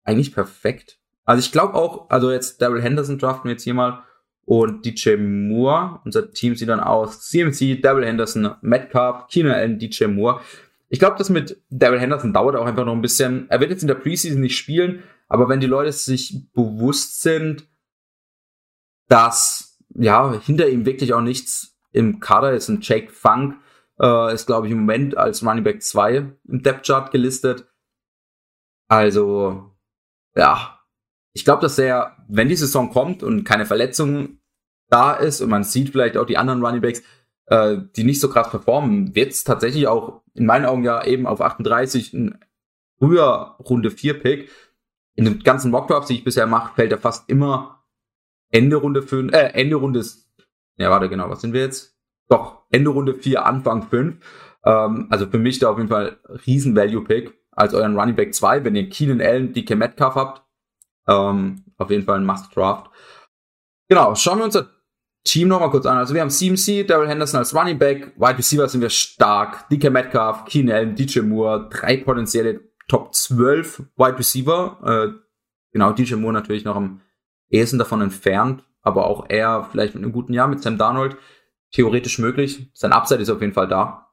eigentlich 0.04 0.34
perfekt. 0.34 1.00
Also 1.26 1.40
ich 1.40 1.52
glaube 1.52 1.74
auch, 1.74 2.10
also 2.10 2.32
jetzt 2.32 2.62
Daryl 2.62 2.82
Henderson 2.82 3.18
draften 3.18 3.46
wir 3.46 3.54
jetzt 3.54 3.64
hier 3.64 3.74
mal 3.74 4.04
und 4.46 4.86
DJ 4.86 5.16
Moore. 5.18 6.00
Unser 6.06 6.32
Team 6.32 6.56
sieht 6.56 6.70
dann 6.70 6.80
aus 6.80 7.28
CMC, 7.28 7.82
Daryl 7.82 8.06
Henderson, 8.06 8.56
Metcalf, 8.62 9.28
Keenan 9.28 9.54
Allen, 9.54 9.80
DJ 9.80 10.06
Moore. 10.06 10.42
ich 10.90 11.00
glaube, 11.00 11.18
das 11.18 11.30
mit 11.30 11.62
Daryl 11.70 12.00
Henderson 12.00 12.34
dauert 12.34 12.56
auch 12.56 12.66
einfach 12.66 12.86
noch 12.86 12.94
ein 12.94 13.02
bisschen. 13.02 13.50
Er 13.50 13.60
wird 13.60 13.72
jetzt 13.72 13.82
in 13.82 13.90
der 13.90 13.96
Preseason 13.96 14.40
nicht 14.40 14.56
spielen, 14.58 15.04
aber 15.28 15.50
wenn 15.50 15.60
die 15.60 15.68
Leute 15.68 15.92
sich 15.92 16.52
bewusst 16.54 17.22
sind, 17.22 17.68
dass 19.08 19.80
ja 19.96 20.34
hinter 20.34 20.70
ihm 20.70 20.86
wirklich 20.86 21.14
auch 21.14 21.22
nichts 21.22 21.78
im 21.92 22.20
Kader 22.20 22.54
ist, 22.54 22.70
und 22.70 22.88
Jake 22.88 23.12
Funk 23.12 23.56
äh, 24.00 24.34
ist, 24.34 24.46
glaube 24.46 24.68
ich, 24.68 24.74
im 24.74 24.80
Moment 24.80 25.18
als 25.18 25.46
Running 25.46 25.64
Back 25.64 25.82
2 25.82 26.34
im 26.48 26.64
Depth 26.64 26.86
Chart 26.86 27.12
gelistet. 27.12 27.68
Also, 28.88 29.72
ja, 30.36 30.80
ich 31.34 31.46
glaube, 31.46 31.62
dass 31.62 31.78
er, 31.78 32.18
wenn 32.28 32.50
die 32.50 32.56
Saison 32.56 32.90
kommt 32.92 33.24
und 33.24 33.44
keine 33.44 33.66
Verletzung 33.66 34.40
da 34.90 35.14
ist 35.14 35.42
und 35.42 35.50
man 35.50 35.64
sieht 35.64 35.90
vielleicht 35.90 36.18
auch 36.18 36.26
die 36.26 36.38
anderen 36.38 36.64
Running 36.64 36.82
Backs, 36.82 37.04
äh, 37.48 37.78
die 37.96 38.04
nicht 38.04 38.22
so 38.22 38.30
krass 38.30 38.50
performen, 38.50 39.16
wird 39.16 39.32
es 39.32 39.44
tatsächlich 39.44 39.88
auch 39.88 40.22
in 40.34 40.46
meinen 40.46 40.66
Augen 40.66 40.84
ja 40.84 41.04
eben 41.04 41.28
auf 41.28 41.42
38 41.42 42.14
ein 42.14 42.40
früher 43.00 43.56
Runde 43.60 43.92
4 43.92 44.20
Pick. 44.20 44.50
In 45.18 45.26
den 45.26 45.40
ganzen 45.40 45.72
Mockdrafts, 45.72 46.08
die 46.08 46.16
ich 46.16 46.24
bisher 46.24 46.48
mache, 46.48 46.76
fällt 46.76 46.92
er 46.92 47.00
fast 47.00 47.30
immer 47.30 47.84
Ende 48.52 48.78
Runde 48.78 49.02
5, 49.02 49.34
äh, 49.34 49.50
Ende 49.54 49.76
Runde, 49.76 50.06
ja, 50.78 50.90
warte, 50.90 51.10
genau, 51.10 51.30
was 51.30 51.42
sind 51.42 51.54
wir 51.54 51.62
jetzt? 51.62 51.98
Doch, 52.30 52.64
Ende 52.70 52.92
Runde 52.92 53.16
4, 53.16 53.46
Anfang 53.46 53.84
5. 53.84 54.24
Ähm, 54.64 55.08
also 55.10 55.26
für 55.28 55.40
mich 55.40 55.60
da 55.60 55.70
auf 55.70 55.78
jeden 55.78 55.90
Fall 55.90 56.20
riesen 56.46 56.76
Value 56.76 57.04
Pick 57.04 57.34
als 57.52 57.74
euren 57.74 57.98
Running 58.00 58.16
Back 58.16 58.34
2, 58.34 58.64
wenn 58.64 58.76
ihr 58.76 58.90
Keenan 58.90 59.22
Allen, 59.22 59.54
DK 59.54 59.76
Metcalf 59.76 60.16
habt. 60.16 60.44
Ähm, 61.08 61.64
auf 61.78 61.90
jeden 61.90 62.04
Fall 62.04 62.20
ein 62.20 62.26
Must 62.26 62.56
Draft. 62.56 62.92
Genau, 63.90 64.14
schauen 64.16 64.38
wir 64.38 64.46
uns 64.46 64.54
das 64.54 64.68
Team 65.24 65.48
nochmal 65.48 65.72
kurz 65.72 65.86
an. 65.86 65.98
Also 65.98 66.14
wir 66.14 66.22
haben 66.22 66.30
CMC, 66.30 66.86
Daryl 66.86 67.10
Henderson 67.10 67.40
als 67.40 67.56
Running 67.56 67.80
Back, 67.80 68.14
Wide 68.18 68.38
Receiver 68.38 68.68
sind 68.68 68.82
wir 68.82 68.90
stark, 68.90 69.68
DK 69.70 69.90
Metcalf, 69.90 70.46
Keenan 70.46 70.76
Allen, 70.76 70.96
DJ 70.96 71.22
Moore, 71.22 71.70
drei 71.70 71.98
potenzielle 71.98 72.67
Top 72.88 73.14
12 73.14 73.84
Wide 73.96 74.20
Receiver. 74.20 74.80
Äh, 74.84 75.20
genau, 75.72 75.92
DJ 75.92 76.16
Moore 76.16 76.34
natürlich 76.34 76.66
noch 76.66 76.76
am 76.76 77.02
ehesten 77.50 77.80
davon 77.80 78.02
entfernt, 78.02 78.64
aber 78.82 79.08
auch 79.08 79.26
er 79.30 79.68
vielleicht 79.72 79.96
mit 79.96 80.04
einem 80.04 80.14
guten 80.14 80.34
Jahr 80.34 80.48
mit 80.48 80.62
Sam 80.62 80.78
Darnold 80.78 81.18
theoretisch 81.72 82.20
möglich. 82.20 82.70
Sein 82.74 82.94
Upside 82.94 83.22
ist 83.22 83.30
auf 83.30 83.42
jeden 83.42 83.54
Fall 83.54 83.68
da. 83.68 84.12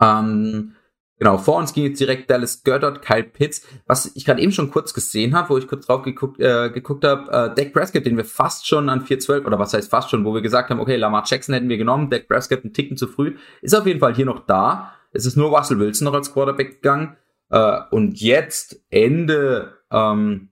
Ähm, 0.00 0.74
Genau, 1.22 1.38
vor 1.38 1.58
uns 1.58 1.72
ging 1.72 1.84
jetzt 1.84 2.00
direkt 2.00 2.28
Dallas 2.28 2.64
Goddard, 2.64 3.00
Kyle 3.00 3.22
Pitts, 3.22 3.64
was 3.86 4.10
ich 4.16 4.24
gerade 4.24 4.42
eben 4.42 4.50
schon 4.50 4.72
kurz 4.72 4.92
gesehen 4.92 5.36
habe, 5.36 5.50
wo 5.50 5.56
ich 5.56 5.68
kurz 5.68 5.86
drauf 5.86 6.02
geguckt, 6.02 6.40
äh, 6.40 6.68
geguckt 6.68 7.04
habe, 7.04 7.30
äh, 7.30 7.54
Dak 7.54 7.72
Prescott, 7.72 8.04
den 8.04 8.16
wir 8.16 8.24
fast 8.24 8.66
schon 8.66 8.88
an 8.88 9.04
4-12, 9.04 9.46
oder 9.46 9.56
was 9.56 9.72
heißt 9.72 9.88
fast 9.88 10.10
schon, 10.10 10.24
wo 10.24 10.34
wir 10.34 10.42
gesagt 10.42 10.70
haben, 10.70 10.80
okay, 10.80 10.96
Lamar 10.96 11.22
Jackson 11.24 11.54
hätten 11.54 11.68
wir 11.68 11.76
genommen, 11.76 12.10
Dak 12.10 12.26
Prescott 12.26 12.64
einen 12.64 12.72
Ticken 12.72 12.96
zu 12.96 13.06
früh, 13.06 13.36
ist 13.60 13.72
auf 13.72 13.86
jeden 13.86 14.00
Fall 14.00 14.16
hier 14.16 14.26
noch 14.26 14.46
da. 14.46 14.94
Es 15.12 15.24
ist 15.24 15.36
nur 15.36 15.56
Russell 15.56 15.78
Wilson 15.78 16.06
noch 16.06 16.14
als 16.14 16.32
Quarterback 16.32 16.82
gegangen. 16.82 17.16
Äh, 17.52 17.80
und 17.90 18.20
jetzt 18.20 18.82
Ende 18.90 19.78
ähm, 19.90 20.48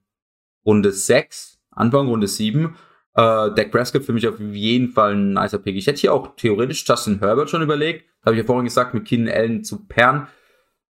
Runde 0.65 0.93
6, 0.93 1.59
Anfang 1.71 2.09
Runde 2.09 2.29
7, 2.29 2.77
äh, 3.15 3.51
Dak 3.55 3.71
Prescott 3.73 4.05
für 4.05 4.13
mich 4.13 4.29
auf 4.29 4.39
jeden 4.39 4.91
Fall 4.91 5.15
ein 5.15 5.33
nicer 5.33 5.59
Pick. 5.59 5.77
Ich 5.77 5.87
hätte 5.87 6.01
hier 6.01 6.13
auch 6.13 6.37
theoretisch 6.37 6.85
Justin 6.87 7.19
Herbert 7.19 7.49
schon 7.49 7.63
überlegt, 7.63 8.05
habe 8.25 8.37
ich 8.37 8.43
ja 8.43 8.47
vorhin 8.47 8.67
gesagt, 8.67 8.93
mit 8.93 9.07
Keenan 9.07 9.35
Allen 9.35 9.65
zu 9.65 9.87
Pern. 9.87 10.29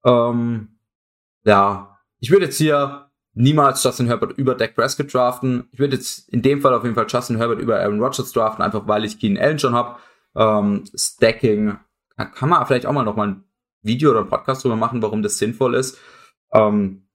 Ähm, 0.05 0.77
ja, 1.43 1.97
ich 2.19 2.29
würde 2.29 2.45
jetzt 2.45 2.59
hier 2.59 3.09
niemals 3.33 3.83
Justin 3.83 4.05
Herbert 4.05 4.37
über 4.37 4.53
Dak 4.53 4.75
Prescott 4.75 5.11
draften. 5.11 5.67
Ich 5.71 5.79
würde 5.79 5.95
jetzt 5.95 6.29
in 6.29 6.43
dem 6.43 6.61
Fall 6.61 6.75
auf 6.75 6.83
jeden 6.83 6.95
Fall 6.95 7.07
Justin 7.09 7.37
Herbert 7.37 7.59
über 7.59 7.79
Aaron 7.79 7.99
Rodgers 7.99 8.31
draften, 8.31 8.63
einfach 8.63 8.87
weil 8.87 9.05
ich 9.05 9.19
Keenan 9.19 9.43
Allen 9.43 9.59
schon 9.59 9.73
habe. 9.73 9.97
Ähm, 10.35 10.83
Stacking, 10.95 11.77
kann 12.15 12.49
man 12.49 12.65
vielleicht 12.67 12.85
auch 12.85 12.93
mal 12.93 13.03
noch 13.03 13.15
mal 13.15 13.29
ein 13.29 13.43
Video 13.85 14.11
oder 14.11 14.23
Podcast 14.23 14.63
drüber 14.63 14.75
machen, 14.75 15.01
warum 15.01 15.21
das 15.21 15.37
sinnvoll 15.37 15.75
ist. 15.75 15.97
Ähm, 16.53 17.05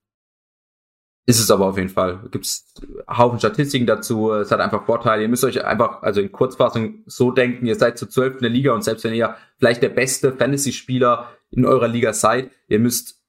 ist 1.27 1.39
es 1.39 1.51
aber 1.51 1.67
auf 1.67 1.77
jeden 1.77 1.91
Fall. 1.91 2.29
Gibt 2.31 2.47
es 2.47 2.75
Haufen 3.09 3.39
Statistiken 3.39 3.87
dazu. 3.87 4.33
Es 4.33 4.51
hat 4.51 4.61
einfach 4.61 4.85
Vorteile. 4.85 5.23
Ihr 5.23 5.29
müsst 5.29 5.45
euch 5.45 5.65
einfach, 5.65 6.03
also 6.03 6.21
in 6.21 6.33
Kurzfassung, 6.33 7.05
so 7.07 7.31
denken, 7.31 7.67
ihr 7.67 7.77
seid 7.77 7.99
zu 7.99 8.07
zwölf 8.09 8.35
in 8.35 8.41
der 8.41 8.51
Liga 8.51 8.73
und 8.73 8.83
selbst 8.83 9.05
wenn 9.05 9.15
ihr 9.15 9.37
vielleicht 9.59 9.83
der 9.83 9.91
beste 9.91 10.33
Fantasy-Spieler 10.33 11.29
in 11.51 11.67
eurer 11.67 11.89
Liga 11.89 12.13
seid, 12.13 12.51
ihr 12.69 12.81
müsst 12.81 13.23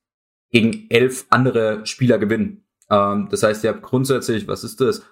gegen 0.49 0.87
elf 0.89 1.25
andere 1.29 1.85
Spieler 1.85 2.17
gewinnen. 2.17 2.65
Ähm, 2.89 3.27
das 3.29 3.43
heißt, 3.43 3.63
ihr 3.63 3.71
habt 3.71 3.83
grundsätzlich, 3.83 4.47
was 4.47 4.63
ist 4.63 4.81
das? 4.81 5.03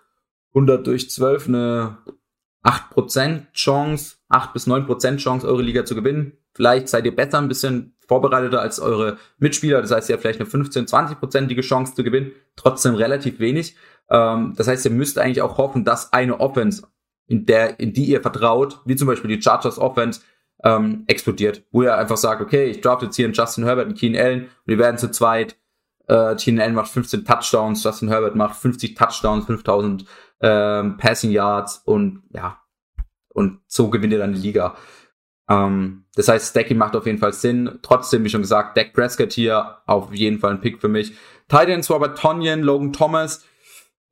100 0.56 0.88
durch 0.88 1.12
12, 1.12 1.48
eine 1.48 1.98
8% 2.64 3.52
Chance, 3.54 4.16
8 4.30 4.54
bis 4.54 4.68
9% 4.68 5.18
Chance, 5.18 5.48
eure 5.48 5.62
Liga 5.62 5.86
zu 5.86 5.94
gewinnen. 5.94 6.39
Vielleicht 6.60 6.90
seid 6.90 7.06
ihr 7.06 7.16
besser, 7.16 7.38
ein 7.38 7.48
bisschen 7.48 7.96
vorbereiteter 8.06 8.60
als 8.60 8.82
eure 8.82 9.18
Mitspieler. 9.38 9.82
Das 9.82 9.92
heißt, 9.92 10.10
ihr 10.10 10.14
habt 10.14 10.24
vielleicht 10.24 10.42
eine 10.42 10.50
15, 10.50 10.88
20-prozentige 10.88 11.62
Chance 11.62 11.96
zu 11.96 12.04
gewinnen. 12.04 12.34
Trotzdem 12.58 12.96
relativ 12.96 13.40
wenig. 13.40 13.78
Ähm, 14.10 14.56
das 14.58 14.68
heißt, 14.68 14.84
ihr 14.84 14.92
müsst 14.92 15.18
eigentlich 15.18 15.42
auch 15.42 15.58
hoffen, 15.58 15.86
dass 15.86 16.12
eine 16.12 16.38
Offense, 16.42 16.86
in 17.28 17.46
der, 17.46 17.80
in 17.80 17.94
die 17.94 18.04
ihr 18.08 18.22
vertraut, 18.22 18.82
wie 18.84 18.98
zum 18.98 19.08
Beispiel 19.08 19.34
die 19.34 19.42
Chargers 19.42 19.80
Offense, 19.80 20.20
ähm, 20.66 21.06
explodiert. 21.08 21.64
Wo 21.72 21.84
ihr 21.84 21.98
einfach 21.98 22.18
sagt, 22.18 22.42
okay, 22.42 22.66
ich 22.66 22.82
draft 22.82 23.04
jetzt 23.04 23.16
hier 23.16 23.24
einen 23.24 23.34
Justin 23.34 23.64
Herbert 23.64 23.88
und 23.88 23.98
Keen 23.98 24.18
Allen 24.18 24.42
und 24.42 24.50
wir 24.66 24.80
werden 24.80 24.98
zu 24.98 25.12
zweit. 25.12 25.56
Äh, 26.08 26.36
Keen 26.36 26.60
Allen 26.60 26.76
macht 26.76 26.92
15 26.92 27.24
Touchdowns, 27.24 27.86
Justin 27.86 28.10
Herbert 28.10 28.36
macht 28.36 28.58
50 28.58 28.96
Touchdowns, 28.96 29.46
5000 29.46 30.04
ähm, 30.42 30.98
Passing 30.98 31.32
Yards 31.32 31.84
und 31.86 32.24
ja, 32.34 32.60
und 33.30 33.62
so 33.68 33.90
gewinnt 33.90 34.12
ihr 34.12 34.20
dann 34.20 34.34
die 34.34 34.42
Liga. 34.42 34.76
Ähm, 35.50 36.06
das 36.16 36.28
heißt, 36.28 36.52
Stacking 36.52 36.78
macht 36.78 36.96
auf 36.96 37.06
jeden 37.06 37.18
Fall 37.18 37.34
Sinn. 37.34 37.80
Trotzdem, 37.82 38.24
wie 38.24 38.30
schon 38.30 38.42
gesagt, 38.42 38.78
Dak 38.78 38.94
Prescott 38.94 39.34
hier 39.34 39.78
auf 39.86 40.14
jeden 40.14 40.40
Fall 40.40 40.52
ein 40.52 40.62
Pick 40.62 40.80
für 40.80 40.88
mich. 40.88 41.14
Titans, 41.48 41.90
Robert 41.90 42.18
Tonyan, 42.18 42.62
Logan 42.62 42.94
Thomas, 42.94 43.46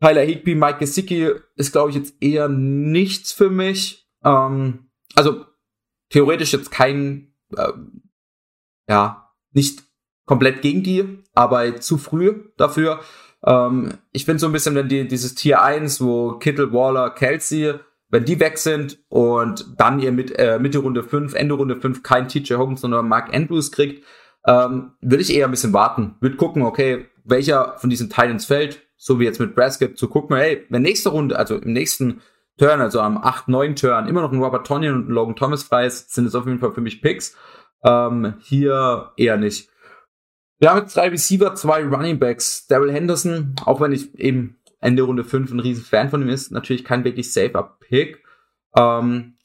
Tyler 0.02 0.22
Higby, 0.22 0.56
Mike 0.56 0.80
Gesicki 0.80 1.32
ist, 1.56 1.72
glaube 1.72 1.92
ich, 1.92 1.96
jetzt 1.96 2.16
eher 2.22 2.50
nichts 2.50 3.32
für 3.32 3.50
mich. 3.50 4.08
Ähm, 4.24 4.90
also 5.16 5.46
theoretisch 6.10 6.54
jetzt 6.54 6.72
kein, 6.72 7.34
äh, 7.56 7.74
ja, 8.90 9.32
nicht 9.52 9.84
komplett 10.26 10.62
gegen 10.62 10.84
die, 10.84 11.24
aber 11.34 11.80
zu 11.80 11.98
früh 11.98 12.50
dafür. 12.58 13.02
Ähm, 13.46 13.94
ich 14.12 14.26
finde 14.26 14.40
so 14.40 14.48
ein 14.48 14.54
bisschen, 14.54 14.88
die, 14.88 15.08
dieses 15.08 15.36
Tier 15.36 15.62
1, 15.62 16.02
wo 16.02 16.34
Kittle, 16.34 16.74
Waller, 16.74 17.12
Kelsey, 17.12 17.80
wenn 18.10 18.26
die 18.26 18.40
weg 18.40 18.58
sind 18.58 19.00
und 19.10 19.66
dann 19.78 20.00
ihr 20.00 20.12
mit 20.12 20.38
äh, 20.38 20.60
Mitte 20.60 20.80
Runde 20.80 21.04
5, 21.04 21.34
Ende 21.34 21.56
Runde 21.56 21.76
5 21.76 22.04
kein 22.04 22.28
TJ 22.28 22.56
Hogan, 22.56 22.78
sondern 22.78 23.08
Mark 23.08 23.34
Andrews 23.34 23.72
kriegt, 23.72 24.06
ähm, 24.46 24.94
würde 25.02 25.24
ich 25.24 25.34
eher 25.34 25.46
ein 25.46 25.52
bisschen 25.52 25.74
warten. 25.74 26.16
Würde 26.22 26.38
gucken, 26.38 26.64
okay, 26.64 27.08
welcher 27.24 27.76
von 27.78 27.90
diesen 27.90 28.10
Titans 28.10 28.46
fällt, 28.46 28.82
so 28.96 29.20
wie 29.20 29.26
jetzt 29.26 29.40
mit 29.40 29.56
Braskett, 29.56 29.98
zu 29.98 30.08
gucken, 30.08 30.38
hey, 30.38 30.66
wenn 30.70 30.82
nächste 30.82 31.10
Runde, 31.10 31.38
also 31.38 31.58
im 31.58 31.74
nächsten 31.74 32.22
Turn, 32.58 32.82
also 32.82 33.02
am 33.02 33.18
8, 33.18 33.50
9 33.50 33.76
Turn, 33.76 34.08
immer 34.08 34.22
noch 34.22 34.32
ein 34.32 34.42
Robert 34.42 34.66
Tonyan 34.66 34.96
und 34.96 35.10
ein 35.10 35.14
Logan 35.14 35.36
Thomas 35.36 35.64
frei 35.64 35.86
ist, 35.86 36.14
sind 36.14 36.26
es 36.26 36.36
auf 36.36 36.46
jeden 36.46 36.60
Fall 36.60 36.72
für 36.72 36.82
mich 36.82 37.02
Picks. 37.02 37.36
Ähm, 37.84 38.36
hier 38.40 39.12
eher 39.18 39.38
nicht. 39.38 39.70
Wir 40.60 40.72
haben 40.72 40.80
jetzt 40.80 40.96
drei 40.96 41.10
Receiver, 41.10 41.54
zwei 41.54 41.84
Running 41.84 42.18
Backs. 42.18 42.66
Daryl 42.66 42.92
Henderson, 42.92 43.56
auch 43.66 43.80
wenn 43.80 43.92
ich 43.92 44.18
eben 44.18 44.57
Ende 44.80 45.04
Runde 45.04 45.24
5 45.24 45.52
ein 45.52 45.60
riesen 45.60 45.84
Fan 45.84 46.10
von 46.10 46.22
ihm 46.22 46.30
ist, 46.30 46.52
natürlich 46.52 46.84
kein 46.84 47.04
wirklich 47.04 47.32
safer 47.32 47.78
Pick. 47.80 48.24
Ähm, 48.76 49.38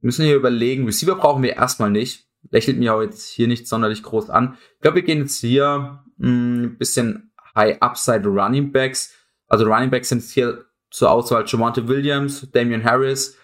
müssen 0.00 0.24
hier 0.24 0.36
überlegen, 0.36 0.84
Receiver 0.84 1.14
brauchen 1.14 1.42
wir 1.42 1.56
erstmal 1.56 1.90
nicht. 1.90 2.28
Lächelt 2.50 2.78
mir 2.78 2.94
auch 2.94 3.00
jetzt 3.00 3.28
hier 3.28 3.48
nicht 3.48 3.66
sonderlich 3.66 4.02
groß 4.02 4.28
an. 4.28 4.58
Ich 4.74 4.80
glaube, 4.82 4.96
wir 4.96 5.02
gehen 5.02 5.20
jetzt 5.20 5.40
hier 5.40 6.04
ein 6.20 6.62
hm, 6.64 6.78
bisschen 6.78 7.32
High 7.56 7.80
Upside 7.80 8.28
Running 8.28 8.72
Backs. 8.72 9.14
Also 9.48 9.64
Running 9.64 9.90
Backs 9.90 10.10
sind 10.10 10.22
hier 10.22 10.64
zur 10.90 11.10
Auswahl 11.10 11.44
Jamonte 11.46 11.88
Williams, 11.88 12.50
Damian 12.52 12.84
Harris, 12.84 13.36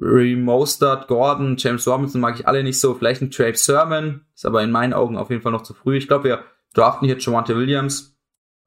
Remostert, 0.00 1.08
Gordon, 1.08 1.56
James 1.58 1.86
Robinson 1.86 2.20
mag 2.20 2.40
ich 2.40 2.48
alle 2.48 2.64
nicht 2.64 2.80
so. 2.80 2.94
Vielleicht 2.94 3.20
ein 3.20 3.30
Trey 3.30 3.54
Sermon, 3.54 4.24
ist 4.34 4.46
aber 4.46 4.62
in 4.62 4.70
meinen 4.70 4.94
Augen 4.94 5.18
auf 5.18 5.30
jeden 5.30 5.42
Fall 5.42 5.52
noch 5.52 5.62
zu 5.62 5.74
früh. 5.74 5.98
Ich 5.98 6.08
glaube, 6.08 6.24
wir 6.24 6.44
draften 6.72 7.06
hier 7.06 7.18
Jamonte 7.18 7.56
Williams. 7.56 8.16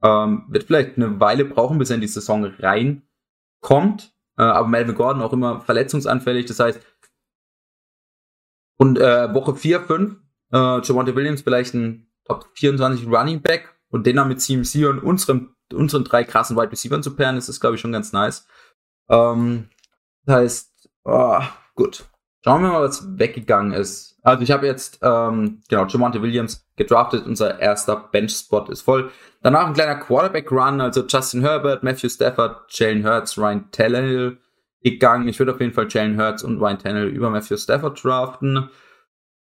Ähm, 0.04 0.46
wird 0.50 0.66
vielleicht 0.66 0.98
eine 0.98 1.20
Weile 1.20 1.46
brauchen, 1.46 1.78
bis 1.78 1.90
er 1.90 1.96
in 1.96 2.02
die 2.02 2.08
Saison 2.08 2.46
reinkommt. 2.46 4.14
Äh, 4.38 4.44
aber 4.44 4.68
Melvin 4.68 4.96
Gordon 4.96 5.22
auch 5.22 5.34
immer 5.34 5.62
verletzungsanfällig. 5.62 6.46
Das 6.46 6.60
heißt, 6.60 6.80
und 8.78 9.00
äh, 9.00 9.34
Woche 9.34 9.56
4, 9.56 9.82
5, 9.82 10.16
äh, 10.52 10.82
Jamonte 10.82 11.16
Williams 11.16 11.42
vielleicht 11.42 11.74
ein 11.74 12.12
Top 12.26 12.48
24 12.56 13.08
Running 13.08 13.42
Back 13.42 13.76
und 13.90 14.06
den 14.06 14.18
dann 14.18 14.28
mit 14.28 14.42
CMC 14.42 14.88
und 14.88 15.00
unseren 15.00 15.54
unseren 15.74 16.04
drei 16.04 16.24
krassen 16.24 16.58
Wide 16.58 16.72
Receivers 16.72 17.04
zu 17.04 17.16
pairen, 17.16 17.38
ist 17.38 17.50
das, 17.50 17.60
glaube 17.60 17.76
ich, 17.76 17.82
schon 17.82 17.92
ganz 17.92 18.14
nice. 18.14 18.48
Ähm, 19.10 19.70
das 20.26 20.36
heißt, 20.36 20.90
oh, 21.04 21.42
gut. 21.76 22.06
Schauen 22.44 22.62
wir 22.62 22.70
mal, 22.70 22.82
was 22.82 23.18
weggegangen 23.18 23.74
ist. 23.74 24.20
Also 24.22 24.44
ich 24.44 24.52
habe 24.52 24.66
jetzt, 24.66 25.00
ähm, 25.02 25.62
genau, 25.70 25.86
Jamonte 25.86 26.22
Williams 26.22 26.68
gedraftet. 26.76 27.26
Unser 27.26 27.60
erster 27.60 27.96
Bench-Spot 27.96 28.66
ist 28.66 28.82
voll. 28.82 29.12
Danach 29.42 29.68
ein 29.68 29.74
kleiner 29.74 29.96
Quarterback-Run, 29.96 30.82
also 30.82 31.06
Justin 31.08 31.42
Herbert, 31.42 31.84
Matthew 31.84 32.10
Stafford, 32.10 32.66
Jalen 32.70 33.06
Hurts, 33.06 33.38
Ryan 33.38 33.70
Tannehill 33.72 34.38
gegangen. 34.82 35.28
Ich 35.28 35.40
würde 35.40 35.54
auf 35.54 35.62
jeden 35.62 35.74
Fall 35.74 35.88
Jalen 35.90 36.20
Hurts 36.20 36.44
und 36.44 36.60
Ryan 36.60 36.80
Tannehill 36.80 37.10
über 37.10 37.30
Matthew 37.30 37.58
Stafford 37.58 38.04
draften. 38.04 38.70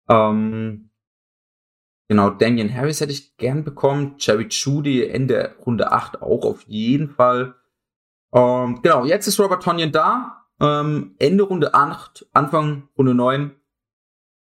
Ähm, 0.09 0.89
Genau, 2.09 2.29
Damian 2.29 2.73
Harris 2.73 3.01
hätte 3.01 3.11
ich 3.11 3.37
gern 3.37 3.63
bekommen. 3.63 4.17
Jerry 4.19 4.47
Judy 4.49 5.07
Ende 5.07 5.55
Runde 5.65 5.91
8 5.91 6.21
auch 6.21 6.45
auf 6.45 6.61
jeden 6.67 7.09
Fall. 7.09 7.55
Ähm, 8.33 8.81
genau, 8.83 9.05
jetzt 9.05 9.27
ist 9.27 9.39
Robert 9.39 9.63
Tonyan 9.63 9.91
da. 9.91 10.42
Ähm, 10.63 11.15
Ende 11.19 11.43
Runde 11.43 11.73
8, 11.73 12.25
Anfang 12.31 12.87
Runde 12.97 13.13
9. 13.13 13.51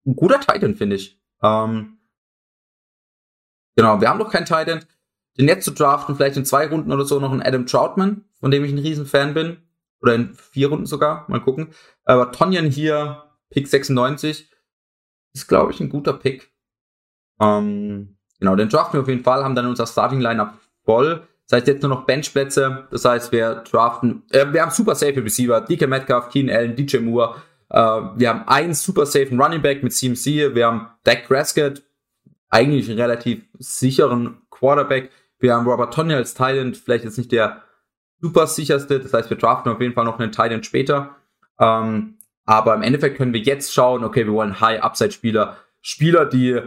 Ein 0.05 0.15
guter 0.15 0.39
Titan, 0.39 0.75
finde 0.75 0.95
ich. 0.95 1.21
Ähm, 1.41 1.97
genau, 3.75 3.99
wir 3.99 4.09
haben 4.09 4.19
noch 4.19 4.31
keinen 4.31 4.45
Titan. 4.45 4.85
Den 5.37 5.47
jetzt 5.47 5.65
zu 5.65 5.71
draften, 5.71 6.15
vielleicht 6.15 6.37
in 6.37 6.45
zwei 6.45 6.67
Runden 6.67 6.91
oder 6.93 7.03
so 7.03 7.19
noch 7.19 7.31
einen 7.31 7.41
Adam 7.41 7.65
Troutman, 7.65 8.23
von 8.39 8.51
dem 8.51 8.63
ich 8.63 8.71
ein 8.71 8.79
Riesenfan 8.79 9.33
bin. 9.33 9.57
Oder 9.99 10.15
in 10.15 10.33
vier 10.33 10.69
Runden 10.69 10.85
sogar. 10.85 11.25
Mal 11.27 11.41
gucken. 11.41 11.73
Aber 12.05 12.31
Tonyan 12.31 12.67
hier, 12.67 13.23
Pick 13.49 13.67
96, 13.67 14.49
ist, 15.33 15.47
glaube 15.47 15.71
ich, 15.73 15.81
ein 15.81 15.89
guter 15.89 16.13
Pick. 16.13 16.53
Ähm, 17.41 18.17
genau, 18.39 18.55
den 18.55 18.69
draften 18.69 18.93
wir 18.93 19.01
auf 19.01 19.09
jeden 19.09 19.23
Fall, 19.23 19.43
haben 19.43 19.55
dann 19.55 19.65
unser 19.65 19.87
Starting-Lineup 19.87 20.53
voll. 20.85 21.27
Das 21.47 21.57
heißt, 21.57 21.67
jetzt 21.67 21.81
nur 21.81 21.89
noch 21.89 22.05
Benchplätze. 22.05 22.87
Das 22.91 23.05
heißt, 23.05 23.31
wir 23.31 23.63
draften, 23.69 24.23
äh, 24.31 24.45
wir 24.51 24.61
haben 24.61 24.71
super 24.71 24.95
safe 24.95 25.23
Receiver, 25.23 25.61
DK 25.61 25.87
Metcalf, 25.87 26.29
Keen 26.29 26.49
Allen, 26.49 26.75
DJ 26.75 26.97
Moore. 26.97 27.35
Äh, 27.69 27.77
wir 27.79 28.29
haben 28.29 28.47
einen 28.47 28.73
super 28.73 29.05
safe 29.05 29.29
Running 29.35 29.61
Back 29.61 29.83
mit 29.83 29.93
CMC. 29.93 30.55
Wir 30.55 30.67
haben 30.67 30.87
Dak 31.03 31.27
Prescott, 31.27 31.83
eigentlich 32.49 32.89
einen 32.89 32.99
relativ 32.99 33.43
sicheren 33.59 34.37
Quarterback. 34.49 35.11
Wir 35.39 35.53
haben 35.53 35.67
Robert 35.67 35.93
Toney 35.93 36.13
als 36.13 36.33
Thailand, 36.33 36.77
vielleicht 36.77 37.03
jetzt 37.03 37.17
nicht 37.17 37.31
der 37.31 37.63
super 38.21 38.47
sicherste. 38.47 38.99
Das 38.99 39.13
heißt, 39.13 39.29
wir 39.29 39.37
draften 39.37 39.71
auf 39.71 39.81
jeden 39.81 39.93
Fall 39.93 40.05
noch 40.05 40.19
einen 40.19 40.31
Thailand 40.31 40.65
später. 40.65 41.17
Ähm, 41.59 42.17
aber 42.45 42.75
im 42.75 42.81
Endeffekt 42.81 43.17
können 43.17 43.33
wir 43.33 43.41
jetzt 43.41 43.73
schauen, 43.73 44.03
okay, 44.03 44.25
wir 44.25 44.33
wollen 44.33 44.59
High-Upside-Spieler, 44.59 45.57
Spieler, 45.81 46.25
die 46.25 46.61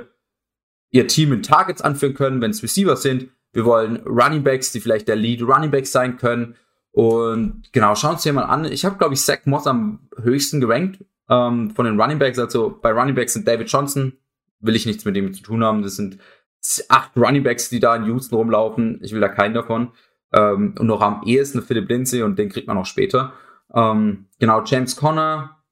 ihr 0.91 1.07
Team 1.09 1.33
in 1.33 1.43
Targets 1.43 1.83
anführen 1.83 2.15
können, 2.15 2.41
wenn 2.41 2.51
es 2.51 2.63
Receiver 2.63 2.97
sind. 2.97 3.31
Wir 3.57 3.65
wollen 3.65 4.03
Running 4.05 4.45
Backs, 4.45 4.71
die 4.71 4.81
vielleicht 4.81 5.09
der 5.09 5.17
Lead 5.17 5.41
Running 5.41 5.71
Back 5.71 5.87
sein 5.87 6.19
können. 6.19 6.57
Und 6.93 7.73
genau, 7.73 7.95
schauen 7.95 8.11
wir 8.11 8.15
uns 8.17 8.23
hier 8.23 8.35
mal 8.35 8.43
an. 8.43 8.67
Ich 8.67 8.85
habe, 8.85 8.99
glaube 8.99 9.15
ich, 9.15 9.23
Zach 9.23 9.39
Moss 9.47 9.67
am 9.67 10.11
höchsten 10.21 10.61
gerankt 10.61 11.03
ähm, 11.31 11.71
von 11.71 11.87
den 11.87 11.99
Running 11.99 12.19
Backs. 12.19 12.39
Also 12.39 12.79
bei 12.83 12.93
Running 12.93 13.15
Backs 13.15 13.33
sind 13.33 13.49
David 13.49 13.73
Johnson, 13.73 14.13
will 14.61 14.77
ich 14.77 14.85
nichts 14.85 15.07
mit 15.07 15.17
dem 15.17 15.33
zu 15.33 15.43
tun 15.43 15.65
haben. 15.65 15.81
Das 15.81 15.97
sind 15.97 16.19
acht 16.91 17.17
Running 17.17 17.45
Backs, 17.45 17.71
die 17.71 17.81
da 17.81 17.97
in 17.97 18.05
Houston 18.05 18.35
rumlaufen. 18.35 19.01
Ich 19.03 19.13
will 19.13 19.23
da 19.23 19.29
keinen 19.29 19.55
davon. 19.55 19.93
Ähm, 20.35 20.75
und 20.79 20.87
noch 20.87 21.01
am 21.01 21.23
ehesten 21.25 21.63
Philipp 21.63 21.89
Lindsay 21.89 22.23
und 22.23 22.39
den 22.39 22.51
kriegt 22.51 22.67
man 22.67 22.77
auch 22.77 22.85
später. 22.85 23.33
Ähm, 23.75 24.27
genau, 24.39 24.63
James 24.67 24.97
Conner, 24.97 25.63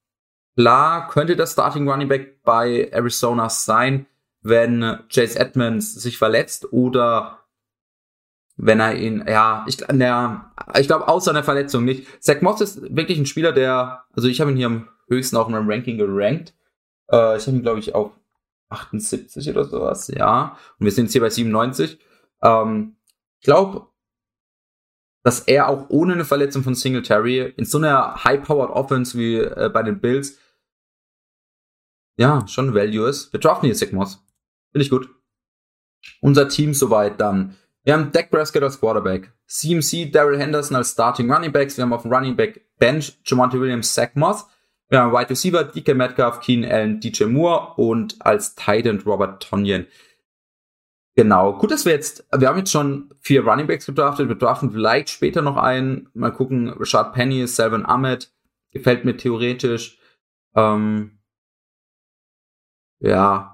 klar, 0.56 1.06
könnte 1.08 1.36
das 1.36 1.52
Starting 1.52 1.86
Running 1.86 2.08
Back 2.08 2.42
bei 2.44 2.88
Arizona 2.90 3.50
sein 3.50 4.06
wenn 4.44 4.98
Chase 5.08 5.38
Edmonds 5.40 5.94
sich 5.94 6.18
verletzt 6.18 6.72
oder 6.72 7.43
wenn 8.56 8.80
er 8.80 8.94
ihn, 8.94 9.24
ja, 9.26 9.64
ich, 9.68 9.78
der, 9.78 10.52
ich 10.78 10.86
glaube, 10.86 11.08
außer 11.08 11.30
einer 11.30 11.42
Verletzung 11.42 11.84
nicht. 11.84 12.22
Zach 12.22 12.40
Moss 12.40 12.60
ist 12.60 12.82
wirklich 12.94 13.18
ein 13.18 13.26
Spieler, 13.26 13.52
der, 13.52 14.04
also 14.12 14.28
ich 14.28 14.40
habe 14.40 14.50
ihn 14.50 14.56
hier 14.56 14.66
am 14.66 14.88
höchsten 15.08 15.36
auch 15.36 15.46
in 15.46 15.52
meinem 15.52 15.68
Ranking 15.68 15.98
gerankt. 15.98 16.54
Äh, 17.10 17.36
ich 17.36 17.46
habe 17.46 17.56
ihn, 17.56 17.62
glaube 17.62 17.80
ich, 17.80 17.94
auf 17.94 18.12
78 18.70 19.50
oder 19.50 19.64
sowas, 19.64 20.08
ja. 20.08 20.56
Und 20.78 20.84
wir 20.84 20.92
sind 20.92 21.06
jetzt 21.06 21.12
hier 21.12 21.20
bei 21.20 21.30
97. 21.30 21.98
Ähm, 22.42 22.96
ich 23.40 23.44
glaube, 23.44 23.88
dass 25.24 25.40
er 25.40 25.68
auch 25.68 25.86
ohne 25.88 26.12
eine 26.12 26.24
Verletzung 26.24 26.62
von 26.62 26.74
Singletary 26.74 27.54
in 27.56 27.64
so 27.64 27.78
einer 27.78 28.24
high-powered 28.24 28.70
Offense 28.70 29.18
wie 29.18 29.36
äh, 29.36 29.70
bei 29.72 29.82
den 29.82 30.00
Bills, 30.00 30.38
ja, 32.16 32.46
schon 32.46 32.74
Value 32.74 33.08
ist. 33.08 33.32
Wir 33.32 33.40
draften 33.40 33.70
hier 33.70 33.92
Moss. 33.92 34.22
Finde 34.70 34.84
ich 34.84 34.90
gut. 34.90 35.08
Unser 36.20 36.48
Team 36.48 36.74
soweit 36.74 37.20
dann. 37.20 37.56
Wir 37.84 37.92
haben 37.92 38.12
Dak 38.12 38.30
Prescott 38.30 38.62
als 38.62 38.80
Quarterback, 38.80 39.30
CMC, 39.46 40.10
Daryl 40.10 40.38
Henderson 40.38 40.76
als 40.76 40.92
Starting 40.92 41.30
Running 41.30 41.52
Backs. 41.52 41.76
Wir 41.76 41.82
haben 41.82 41.92
auf 41.92 42.02
dem 42.02 42.12
Running 42.12 42.34
Back 42.34 42.62
Bench 42.78 43.18
Jamonte 43.24 43.60
Williams, 43.60 43.92
Zach 43.92 44.14
Moss. 44.14 44.46
Wir 44.88 45.00
haben 45.00 45.12
Wide 45.12 45.28
Receiver, 45.28 45.64
DK 45.64 45.94
Metcalf, 45.94 46.40
Keen 46.40 46.64
Allen, 46.64 47.00
DJ 47.00 47.24
Moore 47.24 47.74
und 47.76 48.16
als 48.24 48.54
Titan 48.54 49.00
Robert 49.00 49.42
Tonyan. 49.42 49.86
Genau. 51.14 51.58
Gut, 51.58 51.70
dass 51.70 51.84
wir 51.84 51.92
jetzt, 51.92 52.26
wir 52.34 52.48
haben 52.48 52.58
jetzt 52.58 52.72
schon 52.72 53.14
vier 53.20 53.46
Running 53.46 53.66
Backs 53.66 53.86
gedraftet. 53.86 54.28
Wir 54.28 54.36
draften 54.36 54.72
vielleicht 54.72 55.10
später 55.10 55.42
noch 55.42 55.56
einen. 55.56 56.08
Mal 56.14 56.32
gucken. 56.32 56.70
Rashad 56.70 57.12
Penny, 57.12 57.46
Selvin 57.46 57.84
Ahmed. 57.86 58.32
Gefällt 58.72 59.04
mir 59.04 59.16
theoretisch. 59.16 59.98
Ähm, 60.56 61.18
ja, 62.98 63.53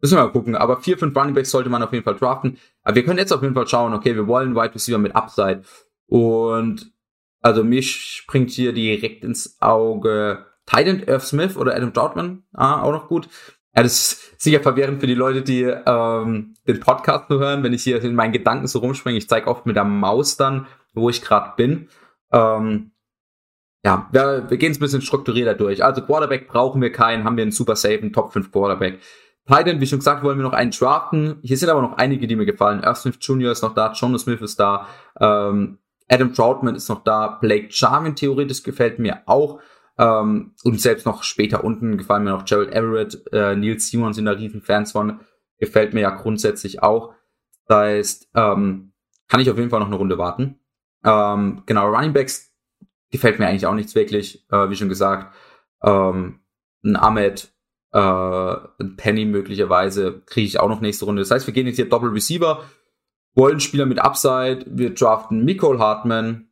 Müssen 0.00 0.16
wir 0.16 0.24
mal 0.24 0.32
gucken. 0.32 0.54
Aber 0.54 0.80
vier, 0.80 0.98
fünf 0.98 1.16
Runningbacks 1.16 1.50
sollte 1.50 1.70
man 1.70 1.82
auf 1.82 1.92
jeden 1.92 2.04
Fall 2.04 2.16
draften. 2.16 2.58
Aber 2.82 2.96
wir 2.96 3.04
können 3.04 3.18
jetzt 3.18 3.32
auf 3.32 3.42
jeden 3.42 3.54
Fall 3.54 3.66
schauen, 3.66 3.94
okay, 3.94 4.14
wir 4.14 4.26
wollen 4.26 4.54
Wide 4.54 4.74
Receiver 4.74 4.98
mit 4.98 5.16
Upside. 5.16 5.62
Und 6.06 6.92
also 7.40 7.64
mich 7.64 7.94
springt 7.94 8.50
hier 8.50 8.72
direkt 8.72 9.24
ins 9.24 9.60
Auge 9.60 10.46
Titan 10.66 11.00
Irv 11.00 11.24
Smith 11.24 11.56
oder 11.56 11.74
Adam 11.74 11.92
Troutman. 11.92 12.44
Ah, 12.52 12.82
auch 12.82 12.92
noch 12.92 13.08
gut. 13.08 13.28
Ja, 13.74 13.82
das 13.82 13.92
ist 13.92 14.42
sicher 14.42 14.60
verwirrend 14.60 15.00
für 15.00 15.06
die 15.06 15.14
Leute, 15.14 15.42
die 15.42 15.62
ähm, 15.62 16.54
den 16.66 16.80
Podcast 16.80 17.30
nur 17.30 17.38
hören, 17.40 17.62
wenn 17.62 17.72
ich 17.72 17.84
hier 17.84 18.02
in 18.02 18.14
meinen 18.14 18.32
Gedanken 18.32 18.66
so 18.66 18.80
rumspringe. 18.80 19.18
Ich 19.18 19.28
zeige 19.28 19.46
oft 19.46 19.66
mit 19.66 19.76
der 19.76 19.84
Maus 19.84 20.36
dann, 20.36 20.66
wo 20.94 21.10
ich 21.10 21.22
gerade 21.22 21.52
bin. 21.56 21.88
Ähm, 22.32 22.92
ja, 23.84 24.08
wir, 24.10 24.50
wir 24.50 24.56
gehen 24.56 24.72
es 24.72 24.78
ein 24.78 24.80
bisschen 24.80 25.02
strukturierter 25.02 25.54
durch. 25.54 25.84
Also 25.84 26.02
Quarterback 26.02 26.48
brauchen 26.48 26.82
wir 26.82 26.92
keinen, 26.92 27.24
haben 27.24 27.36
wir 27.36 27.42
einen 27.42 27.52
super 27.52 27.76
safe, 27.76 28.10
Top 28.12 28.32
5 28.32 28.50
Quarterback. 28.50 28.98
Titan, 29.48 29.80
wie 29.80 29.86
schon 29.86 30.00
gesagt, 30.00 30.22
wollen 30.22 30.38
wir 30.38 30.44
noch 30.44 30.52
einen 30.52 30.70
draften. 30.70 31.38
Hier 31.42 31.56
sind 31.56 31.70
aber 31.70 31.80
noch 31.80 31.96
einige, 31.96 32.26
die 32.26 32.36
mir 32.36 32.44
gefallen. 32.44 32.82
Irv 32.82 32.98
Smith 32.98 33.16
Jr. 33.20 33.52
ist 33.52 33.62
noch 33.62 33.74
da, 33.74 33.92
John 33.92 34.18
Smith 34.18 34.42
ist 34.42 34.60
da, 34.60 34.86
ähm, 35.18 35.78
Adam 36.06 36.34
Troutman 36.34 36.74
ist 36.74 36.88
noch 36.88 37.02
da, 37.02 37.38
Blake 37.40 37.68
Jarvin 37.70 38.14
theoretisch 38.14 38.62
gefällt 38.62 38.98
mir 38.98 39.22
auch. 39.26 39.60
Ähm, 39.96 40.54
und 40.64 40.80
selbst 40.80 41.06
noch 41.06 41.22
später 41.22 41.64
unten 41.64 41.96
gefallen 41.96 42.24
mir 42.24 42.30
noch 42.30 42.44
Gerald 42.44 42.72
Everett, 42.72 43.26
äh, 43.32 43.56
Neil 43.56 43.80
Simon 43.80 44.12
sind 44.12 44.26
da 44.26 44.32
riesen 44.32 44.60
Fans 44.60 44.92
von. 44.92 45.20
Gefällt 45.58 45.94
mir 45.94 46.02
ja 46.02 46.10
grundsätzlich 46.10 46.82
auch. 46.82 47.14
Das 47.66 47.78
heißt, 47.78 48.28
ähm, 48.34 48.92
kann 49.28 49.40
ich 49.40 49.50
auf 49.50 49.56
jeden 49.56 49.70
Fall 49.70 49.80
noch 49.80 49.86
eine 49.86 49.96
Runde 49.96 50.18
warten. 50.18 50.60
Ähm, 51.04 51.62
genau, 51.64 51.88
Running 51.88 52.12
Backs 52.12 52.52
gefällt 53.10 53.38
mir 53.38 53.46
eigentlich 53.46 53.66
auch 53.66 53.74
nichts 53.74 53.94
wirklich, 53.94 54.46
äh, 54.50 54.68
wie 54.68 54.76
schon 54.76 54.88
gesagt. 54.88 55.34
Ähm, 55.82 56.40
ein 56.84 56.96
Ahmed 56.96 57.52
äh, 57.92 58.56
Penny 58.96 59.24
möglicherweise 59.24 60.22
kriege 60.26 60.46
ich 60.46 60.60
auch 60.60 60.68
noch 60.68 60.80
nächste 60.80 61.04
Runde. 61.04 61.22
Das 61.22 61.30
heißt, 61.30 61.46
wir 61.46 61.54
gehen 61.54 61.66
jetzt 61.66 61.76
hier 61.76 61.88
Doppel 61.88 62.10
Receiver, 62.10 62.64
wollen 63.34 63.60
Spieler 63.60 63.86
mit 63.86 63.98
Upside, 63.98 64.64
wir 64.66 64.94
draften 64.94 65.44
Nicole 65.44 65.78
Hartman, 65.78 66.48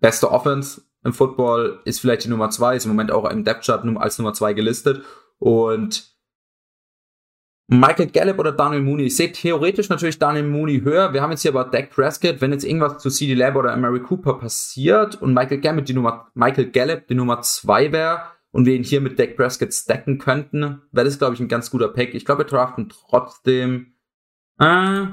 beste 0.00 0.30
Offense 0.30 0.82
im 1.04 1.12
Football, 1.12 1.80
ist 1.84 2.00
vielleicht 2.00 2.24
die 2.24 2.28
Nummer 2.28 2.50
zwei, 2.50 2.76
ist 2.76 2.86
im 2.86 2.90
Moment 2.90 3.12
auch 3.12 3.28
im 3.30 3.44
Depth 3.44 3.64
Chart 3.66 3.84
als 3.96 4.18
Nummer 4.18 4.32
zwei 4.32 4.52
gelistet 4.54 5.02
und 5.38 6.14
Michael 7.66 8.08
Gallup 8.08 8.38
oder 8.38 8.52
Daniel 8.52 8.82
Mooney. 8.82 9.04
Ich 9.04 9.16
sehe 9.16 9.32
theoretisch 9.32 9.88
natürlich 9.88 10.18
Daniel 10.18 10.44
Mooney 10.44 10.80
höher. 10.80 11.14
Wir 11.14 11.22
haben 11.22 11.30
jetzt 11.30 11.42
hier 11.42 11.50
aber 11.50 11.64
Dak 11.64 11.90
Prescott. 11.90 12.40
Wenn 12.40 12.52
jetzt 12.52 12.64
irgendwas 12.64 12.98
zu 12.98 13.08
CD 13.08 13.32
Lab 13.34 13.56
oder 13.56 13.74
Mary 13.76 14.00
Cooper 14.00 14.34
passiert 14.34 15.20
und 15.22 15.32
Michael 15.32 15.60
Gallup 15.60 15.86
die 15.86 15.94
Nummer, 15.94 16.30
Michael 16.34 16.70
Gallup 16.70 17.06
die 17.06 17.14
Nummer 17.14 17.40
zwei 17.40 17.90
wäre, 17.90 18.20
und 18.54 18.66
wir 18.66 18.74
ihn 18.76 18.84
hier 18.84 19.00
mit 19.00 19.18
Dak 19.18 19.36
Prescott 19.36 19.74
stacken 19.74 20.18
könnten, 20.18 20.80
wäre 20.92 21.04
das, 21.04 21.18
glaube 21.18 21.34
ich, 21.34 21.40
ein 21.40 21.48
ganz 21.48 21.72
guter 21.72 21.88
Pack. 21.88 22.14
Ich 22.14 22.24
glaube, 22.24 22.44
wir 22.44 22.46
draften 22.46 22.88
trotzdem. 22.88 23.96
Äh, 24.60 25.06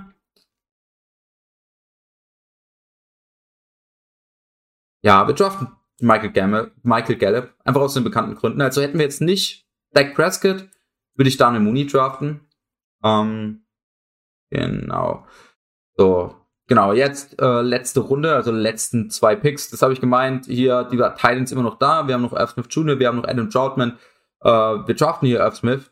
ja, 5.01 5.27
wir 5.27 5.34
draften 5.34 5.69
Michael, 5.99 6.32
Gamme, 6.32 6.71
Michael 6.84 7.15
Gallup, 7.15 7.56
einfach 7.65 7.82
aus 7.82 7.95
den 7.95 8.04
bekannten 8.04 8.36
Gründen. 8.36 8.62
Also 8.62 8.80
hätten 8.80 8.99
wir 8.99 9.06
jetzt 9.06 9.21
nicht 9.21 9.67
Dak 9.91 10.13
Prescott, 10.13 10.69
würde 11.15 11.30
ich 11.30 11.38
Daniel 11.38 11.63
Mooney 11.63 11.88
draften. 11.88 12.47
Ähm, 13.04 13.65
genau. 14.51 15.25
So, 15.97 16.40
Genau, 16.72 16.94
jetzt 16.94 17.38
äh, 17.42 17.62
letzte 17.62 18.00
Runde, 18.00 18.34
also 18.34 18.50
letzten 18.50 19.10
zwei 19.10 19.36
Picks. 19.36 19.72
Das 19.72 19.82
habe 19.82 19.92
ich 19.92 20.00
gemeint. 20.00 20.46
Hier, 20.46 20.86
die 20.86 20.96
Titans 20.96 21.52
immer 21.52 21.64
noch 21.64 21.78
da. 21.78 22.08
Wir 22.08 22.14
haben 22.14 22.22
noch 22.22 22.32
Irv 22.32 22.52
Smith 22.52 22.68
Jr., 22.70 22.98
wir 22.98 23.10
haben 23.10 23.18
noch 23.18 23.28
Adam 23.28 23.50
Troutman. 23.50 23.98
Äh, 24.42 24.50
wir 24.50 24.96
draften 24.96 25.28
hier 25.28 25.42
Irv 25.42 25.58
Smith. 25.58 25.92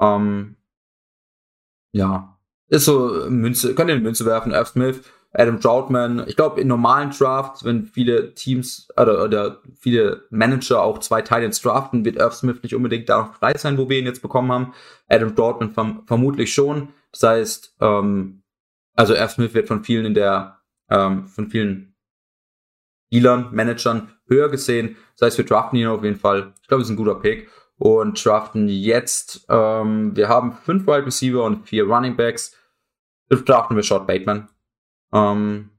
Ähm, 0.00 0.54
ja, 1.90 2.38
ist 2.68 2.84
so 2.84 3.26
Münze, 3.28 3.74
könnt 3.74 3.90
ihr 3.90 3.96
eine 3.96 4.04
Münze 4.04 4.24
werfen, 4.24 4.52
Irv 4.52 4.68
Smith, 4.68 5.00
Adam 5.32 5.60
Troutman. 5.60 6.22
Ich 6.28 6.36
glaube, 6.36 6.60
in 6.60 6.68
normalen 6.68 7.10
Drafts, 7.10 7.64
wenn 7.64 7.86
viele 7.86 8.32
Teams 8.36 8.86
oder, 8.96 9.24
oder 9.24 9.58
viele 9.80 10.26
Manager 10.30 10.84
auch 10.84 11.00
zwei 11.00 11.22
Titans 11.22 11.60
draften, 11.60 12.04
wird 12.04 12.14
Irv 12.14 12.34
Smith 12.34 12.62
nicht 12.62 12.76
unbedingt 12.76 13.08
da 13.08 13.22
noch 13.22 13.34
frei 13.34 13.54
sein, 13.56 13.78
wo 13.78 13.88
wir 13.88 13.98
ihn 13.98 14.06
jetzt 14.06 14.22
bekommen 14.22 14.52
haben. 14.52 14.74
Adam 15.08 15.34
Troutman 15.34 15.72
verm 15.72 16.04
vermutlich 16.06 16.54
schon. 16.54 16.90
Das 17.10 17.24
heißt, 17.24 17.74
ähm, 17.80 18.39
also 18.94 19.14
F. 19.14 19.32
Smith 19.32 19.54
wird 19.54 19.68
von 19.68 19.84
vielen 19.84 20.06
in 20.06 20.14
der, 20.14 20.60
ähm, 20.88 21.26
von 21.26 21.48
vielen 21.48 21.94
Dealern, 23.12 23.52
Managern 23.52 24.14
höher 24.28 24.48
gesehen. 24.48 24.96
Das 25.16 25.26
heißt, 25.26 25.38
wir 25.38 25.44
draften 25.44 25.78
ihn 25.78 25.88
auf 25.88 26.04
jeden 26.04 26.18
Fall. 26.18 26.54
Ich 26.62 26.68
glaube, 26.68 26.82
es 26.82 26.88
ist 26.88 26.92
ein 26.92 26.96
guter 26.96 27.16
Pick. 27.16 27.48
und 27.82 28.22
draften 28.22 28.68
jetzt, 28.68 29.46
ähm, 29.48 30.14
wir 30.14 30.28
haben 30.28 30.52
fünf 30.52 30.86
Wide 30.86 31.06
Receiver 31.06 31.42
und 31.42 31.66
vier 31.66 31.84
Running 31.84 32.14
Backs. 32.14 32.54
Jetzt 33.30 33.48
draften 33.48 33.74
wir 33.74 33.82
Short 33.82 34.06
Bateman. 34.06 34.50
Ähm, 35.14 35.70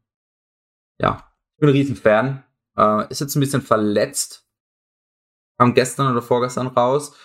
ja, 0.99 1.31
ich 1.53 1.59
bin 1.59 1.69
ein 1.69 1.73
Riesenfan. 1.73 2.43
Äh, 2.75 3.07
ist 3.11 3.21
jetzt 3.21 3.35
ein 3.35 3.39
bisschen 3.39 3.61
verletzt. 3.61 4.47
Kam 5.59 5.75
gestern 5.75 6.11
oder 6.11 6.23
vorgestern 6.23 6.67
raus. 6.67 7.15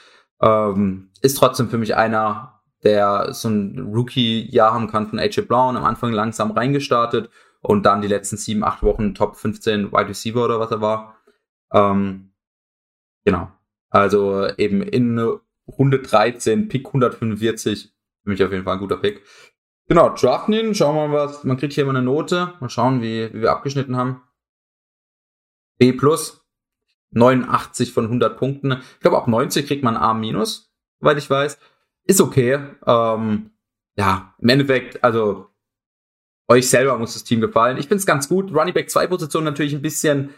Ähm, 0.42 1.11
ist 1.22 1.38
trotzdem 1.38 1.70
für 1.70 1.79
mich 1.79 1.96
einer, 1.96 2.56
der 2.87 3.35
so 3.35 3.49
ein 3.49 3.90
Rookie-Jahr 3.92 4.72
haben 4.72 4.87
kann 4.87 5.09
von 5.09 5.18
AJ 5.18 5.42
Brown. 5.42 5.77
Am 5.77 5.85
Anfang 5.85 6.12
langsam 6.12 6.53
reingestartet 6.53 7.29
und 7.61 7.85
dann 7.85 8.01
die 8.01 8.09
letzten 8.09 8.37
sieben, 8.37 8.62
acht 8.62 8.83
Wochen 8.83 9.14
Top 9.14 9.37
15 9.37 9.90
Wide 9.90 10.09
Receiver 10.09 10.44
oder 10.44 10.61
was 10.61 10.70
er 10.70 10.81
war. 10.81 11.16
Ähm, 11.72 12.33
genau. 13.25 13.51
Also 13.90 14.49
eben 14.57 14.83
in 14.83 15.18
Runde 15.66 15.99
13, 15.99 16.68
Pick 16.68 16.87
145. 16.87 17.92
Für 18.22 18.31
mich 18.31 18.42
auf 18.42 18.53
jeden 18.53 18.64
Fall 18.64 18.75
ein 18.75 18.81
guter 18.81 18.99
Pick. 18.99 19.22
Genau, 19.88 20.11
draften 20.14 20.55
ihn, 20.55 20.75
schauen 20.75 20.94
wir 20.94 21.09
mal 21.09 21.27
was. 21.27 21.44
Man 21.44 21.57
kriegt 21.57 21.72
hier 21.72 21.85
immer 21.85 21.92
eine 21.92 22.03
Note. 22.03 22.55
Mal 22.61 22.70
schauen, 22.70 23.03
wie, 23.03 23.33
wie 23.33 23.42
wir 23.42 23.51
abgeschnitten 23.51 23.96
haben. 23.96 24.22
B 25.79 25.92
plus. 25.92 26.44
89 27.11 27.92
von 27.92 28.05
100 28.05 28.37
Punkten. 28.38 28.72
Ich 28.72 29.01
glaube, 29.01 29.16
ab 29.16 29.29
90 29.29 29.66
kriegt 29.66 29.83
man 29.83 29.96
A 29.96 30.12
minus, 30.14 30.72
soweit 31.01 31.18
ich 31.18 31.31
weiß. 31.31 31.59
Ist 32.07 32.21
okay. 32.21 32.59
Ähm, 32.87 33.51
ja, 33.97 34.35
im 34.38 34.49
Endeffekt, 34.49 35.03
also 35.03 35.49
euch 36.49 36.69
selber 36.69 36.97
muss 36.99 37.14
das 37.14 37.25
Team 37.25 37.40
gefallen. 37.40 37.77
Ich 37.77 37.88
finde 37.88 37.97
es 37.97 38.07
ganz 38.07 38.29
gut. 38.29 38.55
Running 38.55 38.75
Back 38.75 38.90
2 38.90 39.09
Position 39.09 39.45
natürlich 39.45 39.75
ein 39.75 39.83
bisschen 39.83 40.31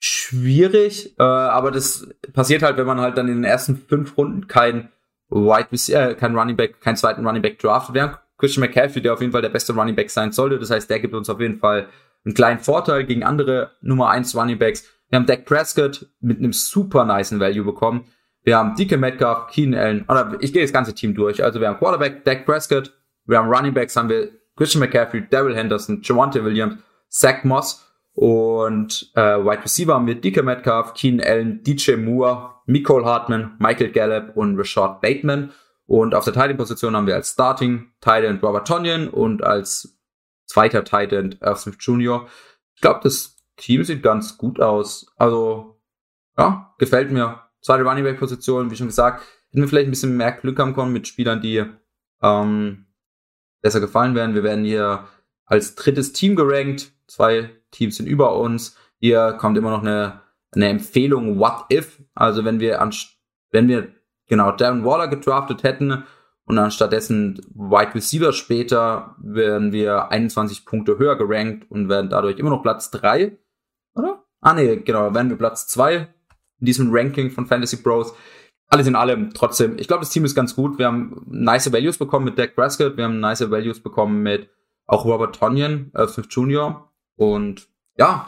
schwierig, 0.00 1.18
äh, 1.18 1.22
aber 1.22 1.70
das 1.70 2.08
passiert 2.32 2.62
halt, 2.62 2.76
wenn 2.76 2.86
man 2.86 3.00
halt 3.00 3.16
dann 3.16 3.28
in 3.28 3.36
den 3.36 3.44
ersten 3.44 3.76
fünf 3.76 4.16
Runden 4.16 4.48
kein 4.48 4.90
Wide 5.30 5.68
äh, 5.92 6.14
kein 6.14 6.36
Running 6.36 6.56
Back, 6.56 6.80
keinen 6.80 6.96
zweiten 6.96 7.26
Running 7.26 7.42
Back 7.42 7.58
draftet. 7.58 7.94
Während 7.94 8.18
Christian 8.38 8.66
McCaffrey, 8.66 9.02
der 9.02 9.14
auf 9.14 9.20
jeden 9.20 9.32
Fall 9.32 9.42
der 9.42 9.48
beste 9.48 9.72
Running 9.74 9.96
Back 9.96 10.10
sein 10.10 10.32
sollte. 10.32 10.58
Das 10.58 10.70
heißt, 10.70 10.88
der 10.88 11.00
gibt 11.00 11.14
uns 11.14 11.28
auf 11.30 11.40
jeden 11.40 11.58
Fall 11.58 11.88
einen 12.24 12.34
kleinen 12.34 12.60
Vorteil 12.60 13.04
gegen 13.04 13.22
andere 13.22 13.72
Nummer 13.80 14.10
1 14.10 14.34
Running 14.36 14.58
Backs. 14.58 14.84
Wir 15.08 15.18
haben 15.18 15.26
Dak 15.26 15.44
Prescott 15.44 16.06
mit 16.20 16.38
einem 16.38 16.52
super 16.52 17.04
nice 17.04 17.38
Value 17.38 17.64
bekommen. 17.64 18.06
Wir 18.44 18.58
haben 18.58 18.74
DK 18.76 18.98
Metcalf, 18.98 19.48
Keenan 19.48 19.80
Allen, 19.80 20.04
oder 20.08 20.36
ich 20.40 20.52
gehe 20.52 20.62
das 20.62 20.72
ganze 20.72 20.94
Team 20.94 21.14
durch. 21.14 21.42
Also 21.42 21.60
wir 21.60 21.68
haben 21.68 21.78
Quarterback, 21.78 22.24
Dak 22.24 22.46
Prescott, 22.46 22.92
wir 23.24 23.38
haben 23.38 23.48
Running 23.48 23.74
Backs, 23.74 23.96
haben 23.96 24.08
wir 24.08 24.28
Christian 24.56 24.80
McCaffrey, 24.80 25.26
Daryl 25.28 25.56
Henderson, 25.56 26.00
Javante 26.02 26.44
Williams, 26.44 26.76
Zach 27.08 27.42
Moss 27.42 27.84
und 28.12 29.10
äh, 29.16 29.38
Wide 29.38 29.64
Receiver 29.64 29.94
haben 29.94 30.06
wir 30.06 30.20
DK 30.20 30.44
Metcalf, 30.44 30.94
Keenan 30.94 31.26
Allen, 31.26 31.62
DJ 31.64 31.96
Moore, 31.96 32.50
Nicole 32.66 33.04
Hartman, 33.04 33.56
Michael 33.58 33.90
Gallup 33.90 34.36
und 34.36 34.58
Rashad 34.58 35.00
Bateman. 35.00 35.52
Und 35.86 36.14
auf 36.14 36.24
der 36.24 36.32
Titan-Position 36.32 36.96
haben 36.96 37.06
wir 37.06 37.14
als 37.14 37.32
Starting 37.32 37.92
Titan 38.00 38.38
Robert 38.42 38.66
Tonyan 38.66 39.08
und 39.08 39.42
als 39.42 39.98
zweiter 40.46 40.84
Titan 40.84 41.36
Irv 41.40 41.58
Smith 41.58 41.76
Jr. 41.80 42.26
Ich 42.74 42.80
glaube, 42.80 43.00
das 43.02 43.36
Team 43.56 43.84
sieht 43.84 44.02
ganz 44.02 44.38
gut 44.38 44.60
aus. 44.60 45.06
Also, 45.16 45.80
ja, 46.38 46.74
gefällt 46.78 47.10
mir. 47.10 47.43
Zweite 47.64 47.84
Running 47.84 48.04
Back 48.04 48.18
Position, 48.18 48.70
wie 48.70 48.76
schon 48.76 48.88
gesagt, 48.88 49.24
hätten 49.48 49.62
wir 49.62 49.68
vielleicht 49.68 49.88
ein 49.88 49.90
bisschen 49.90 50.18
mehr 50.18 50.32
Glück 50.32 50.58
haben 50.58 50.74
können 50.74 50.92
mit 50.92 51.08
Spielern, 51.08 51.40
die 51.40 51.64
ähm, 52.22 52.86
besser 53.62 53.80
gefallen 53.80 54.14
werden. 54.14 54.34
Wir 54.34 54.42
werden 54.42 54.66
hier 54.66 55.08
als 55.46 55.74
drittes 55.74 56.12
Team 56.12 56.36
gerankt. 56.36 56.92
Zwei 57.06 57.50
Teams 57.70 57.96
sind 57.96 58.06
über 58.06 58.36
uns. 58.36 58.76
Hier 59.00 59.32
kommt 59.32 59.56
immer 59.56 59.70
noch 59.70 59.80
eine, 59.80 60.20
eine 60.52 60.68
Empfehlung 60.68 61.38
What 61.38 61.72
If. 61.72 62.02
Also 62.14 62.44
wenn 62.44 62.60
wir 62.60 62.86
wenn 63.50 63.68
wir 63.68 63.88
genau 64.26 64.52
Darren 64.52 64.84
Waller 64.84 65.08
gedraftet 65.08 65.62
hätten 65.62 66.04
und 66.44 66.56
dann 66.56 66.70
stattdessen 66.70 67.40
Wide 67.54 67.94
Receiver 67.94 68.34
später, 68.34 69.16
werden 69.18 69.72
wir 69.72 70.10
21 70.10 70.66
Punkte 70.66 70.98
höher 70.98 71.16
gerankt 71.16 71.70
und 71.70 71.88
werden 71.88 72.10
dadurch 72.10 72.38
immer 72.38 72.50
noch 72.50 72.62
Platz 72.62 72.90
3. 72.90 73.38
Oder? 73.94 74.22
Ah 74.42 74.52
nee, 74.52 74.76
genau, 74.76 75.14
werden 75.14 75.30
wir 75.30 75.38
Platz 75.38 75.66
2 75.68 76.13
in 76.60 76.66
diesem 76.66 76.88
Ranking 76.90 77.30
von 77.30 77.46
Fantasy 77.46 77.76
Bros 77.76 78.14
alles 78.68 78.86
in 78.86 78.96
allem 78.96 79.32
trotzdem, 79.32 79.78
ich 79.78 79.86
glaube, 79.86 80.00
das 80.00 80.10
Team 80.10 80.24
ist 80.24 80.34
ganz 80.34 80.56
gut. 80.56 80.78
Wir 80.78 80.86
haben 80.86 81.22
nice 81.26 81.72
Values 81.72 81.98
bekommen 81.98 82.24
mit 82.24 82.38
Dak 82.38 82.56
Prescott, 82.56 82.96
wir 82.96 83.04
haben 83.04 83.20
nice 83.20 83.50
Values 83.50 83.80
bekommen 83.80 84.22
mit 84.22 84.48
auch 84.86 85.04
Robert 85.04 85.36
Tonyan, 85.36 85.90
äh, 85.94 86.06
Smith 86.08 86.26
Jr. 86.30 86.90
Und 87.16 87.68
ja, 87.96 88.26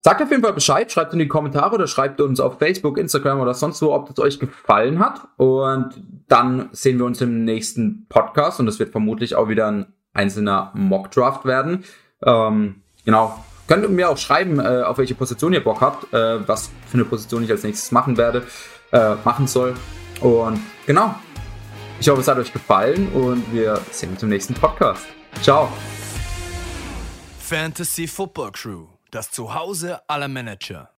sagt 0.00 0.22
auf 0.22 0.30
jeden 0.30 0.42
Fall 0.42 0.52
Bescheid, 0.52 0.90
schreibt 0.90 1.12
in 1.12 1.18
die 1.18 1.28
Kommentare 1.28 1.74
oder 1.74 1.86
schreibt 1.86 2.20
uns 2.20 2.40
auf 2.40 2.58
Facebook, 2.58 2.96
Instagram 2.96 3.40
oder 3.40 3.54
sonst 3.54 3.82
wo, 3.82 3.92
ob 3.92 4.08
das 4.08 4.18
euch 4.20 4.38
gefallen 4.38 5.00
hat. 5.00 5.22
Und 5.36 6.00
dann 6.28 6.68
sehen 6.72 6.98
wir 6.98 7.04
uns 7.04 7.20
im 7.20 7.44
nächsten 7.44 8.06
Podcast 8.08 8.60
und 8.60 8.66
das 8.66 8.78
wird 8.78 8.90
vermutlich 8.90 9.34
auch 9.34 9.48
wieder 9.48 9.66
ein 9.66 9.86
einzelner 10.12 10.70
Mock-Draft 10.74 11.44
werden. 11.44 11.84
Ähm, 12.22 12.82
genau. 13.04 13.44
Könnt 13.72 13.88
mir 13.88 14.10
auch 14.10 14.18
schreiben, 14.18 14.60
äh, 14.60 14.82
auf 14.82 14.98
welche 14.98 15.14
Position 15.14 15.54
ihr 15.54 15.64
Bock 15.64 15.80
habt, 15.80 16.12
äh, 16.12 16.46
was 16.46 16.70
für 16.88 16.98
eine 16.98 17.06
Position 17.06 17.42
ich 17.42 17.50
als 17.50 17.62
nächstes 17.62 17.90
machen 17.90 18.18
werde 18.18 18.46
äh, 18.92 19.14
machen 19.24 19.46
soll. 19.46 19.72
Und 20.20 20.60
genau. 20.84 21.14
Ich 21.98 22.06
hoffe, 22.06 22.20
es 22.20 22.28
hat 22.28 22.36
euch 22.36 22.52
gefallen 22.52 23.08
und 23.14 23.50
wir 23.50 23.80
sehen 23.90 24.10
uns 24.10 24.22
im 24.22 24.28
nächsten 24.28 24.52
Podcast. 24.52 25.06
Ciao. 25.40 25.72
Fantasy 27.38 28.06
Football 28.06 28.52
Crew, 28.52 28.88
das 29.10 29.30
Zuhause 29.30 30.02
aller 30.06 30.28
Manager. 30.28 30.91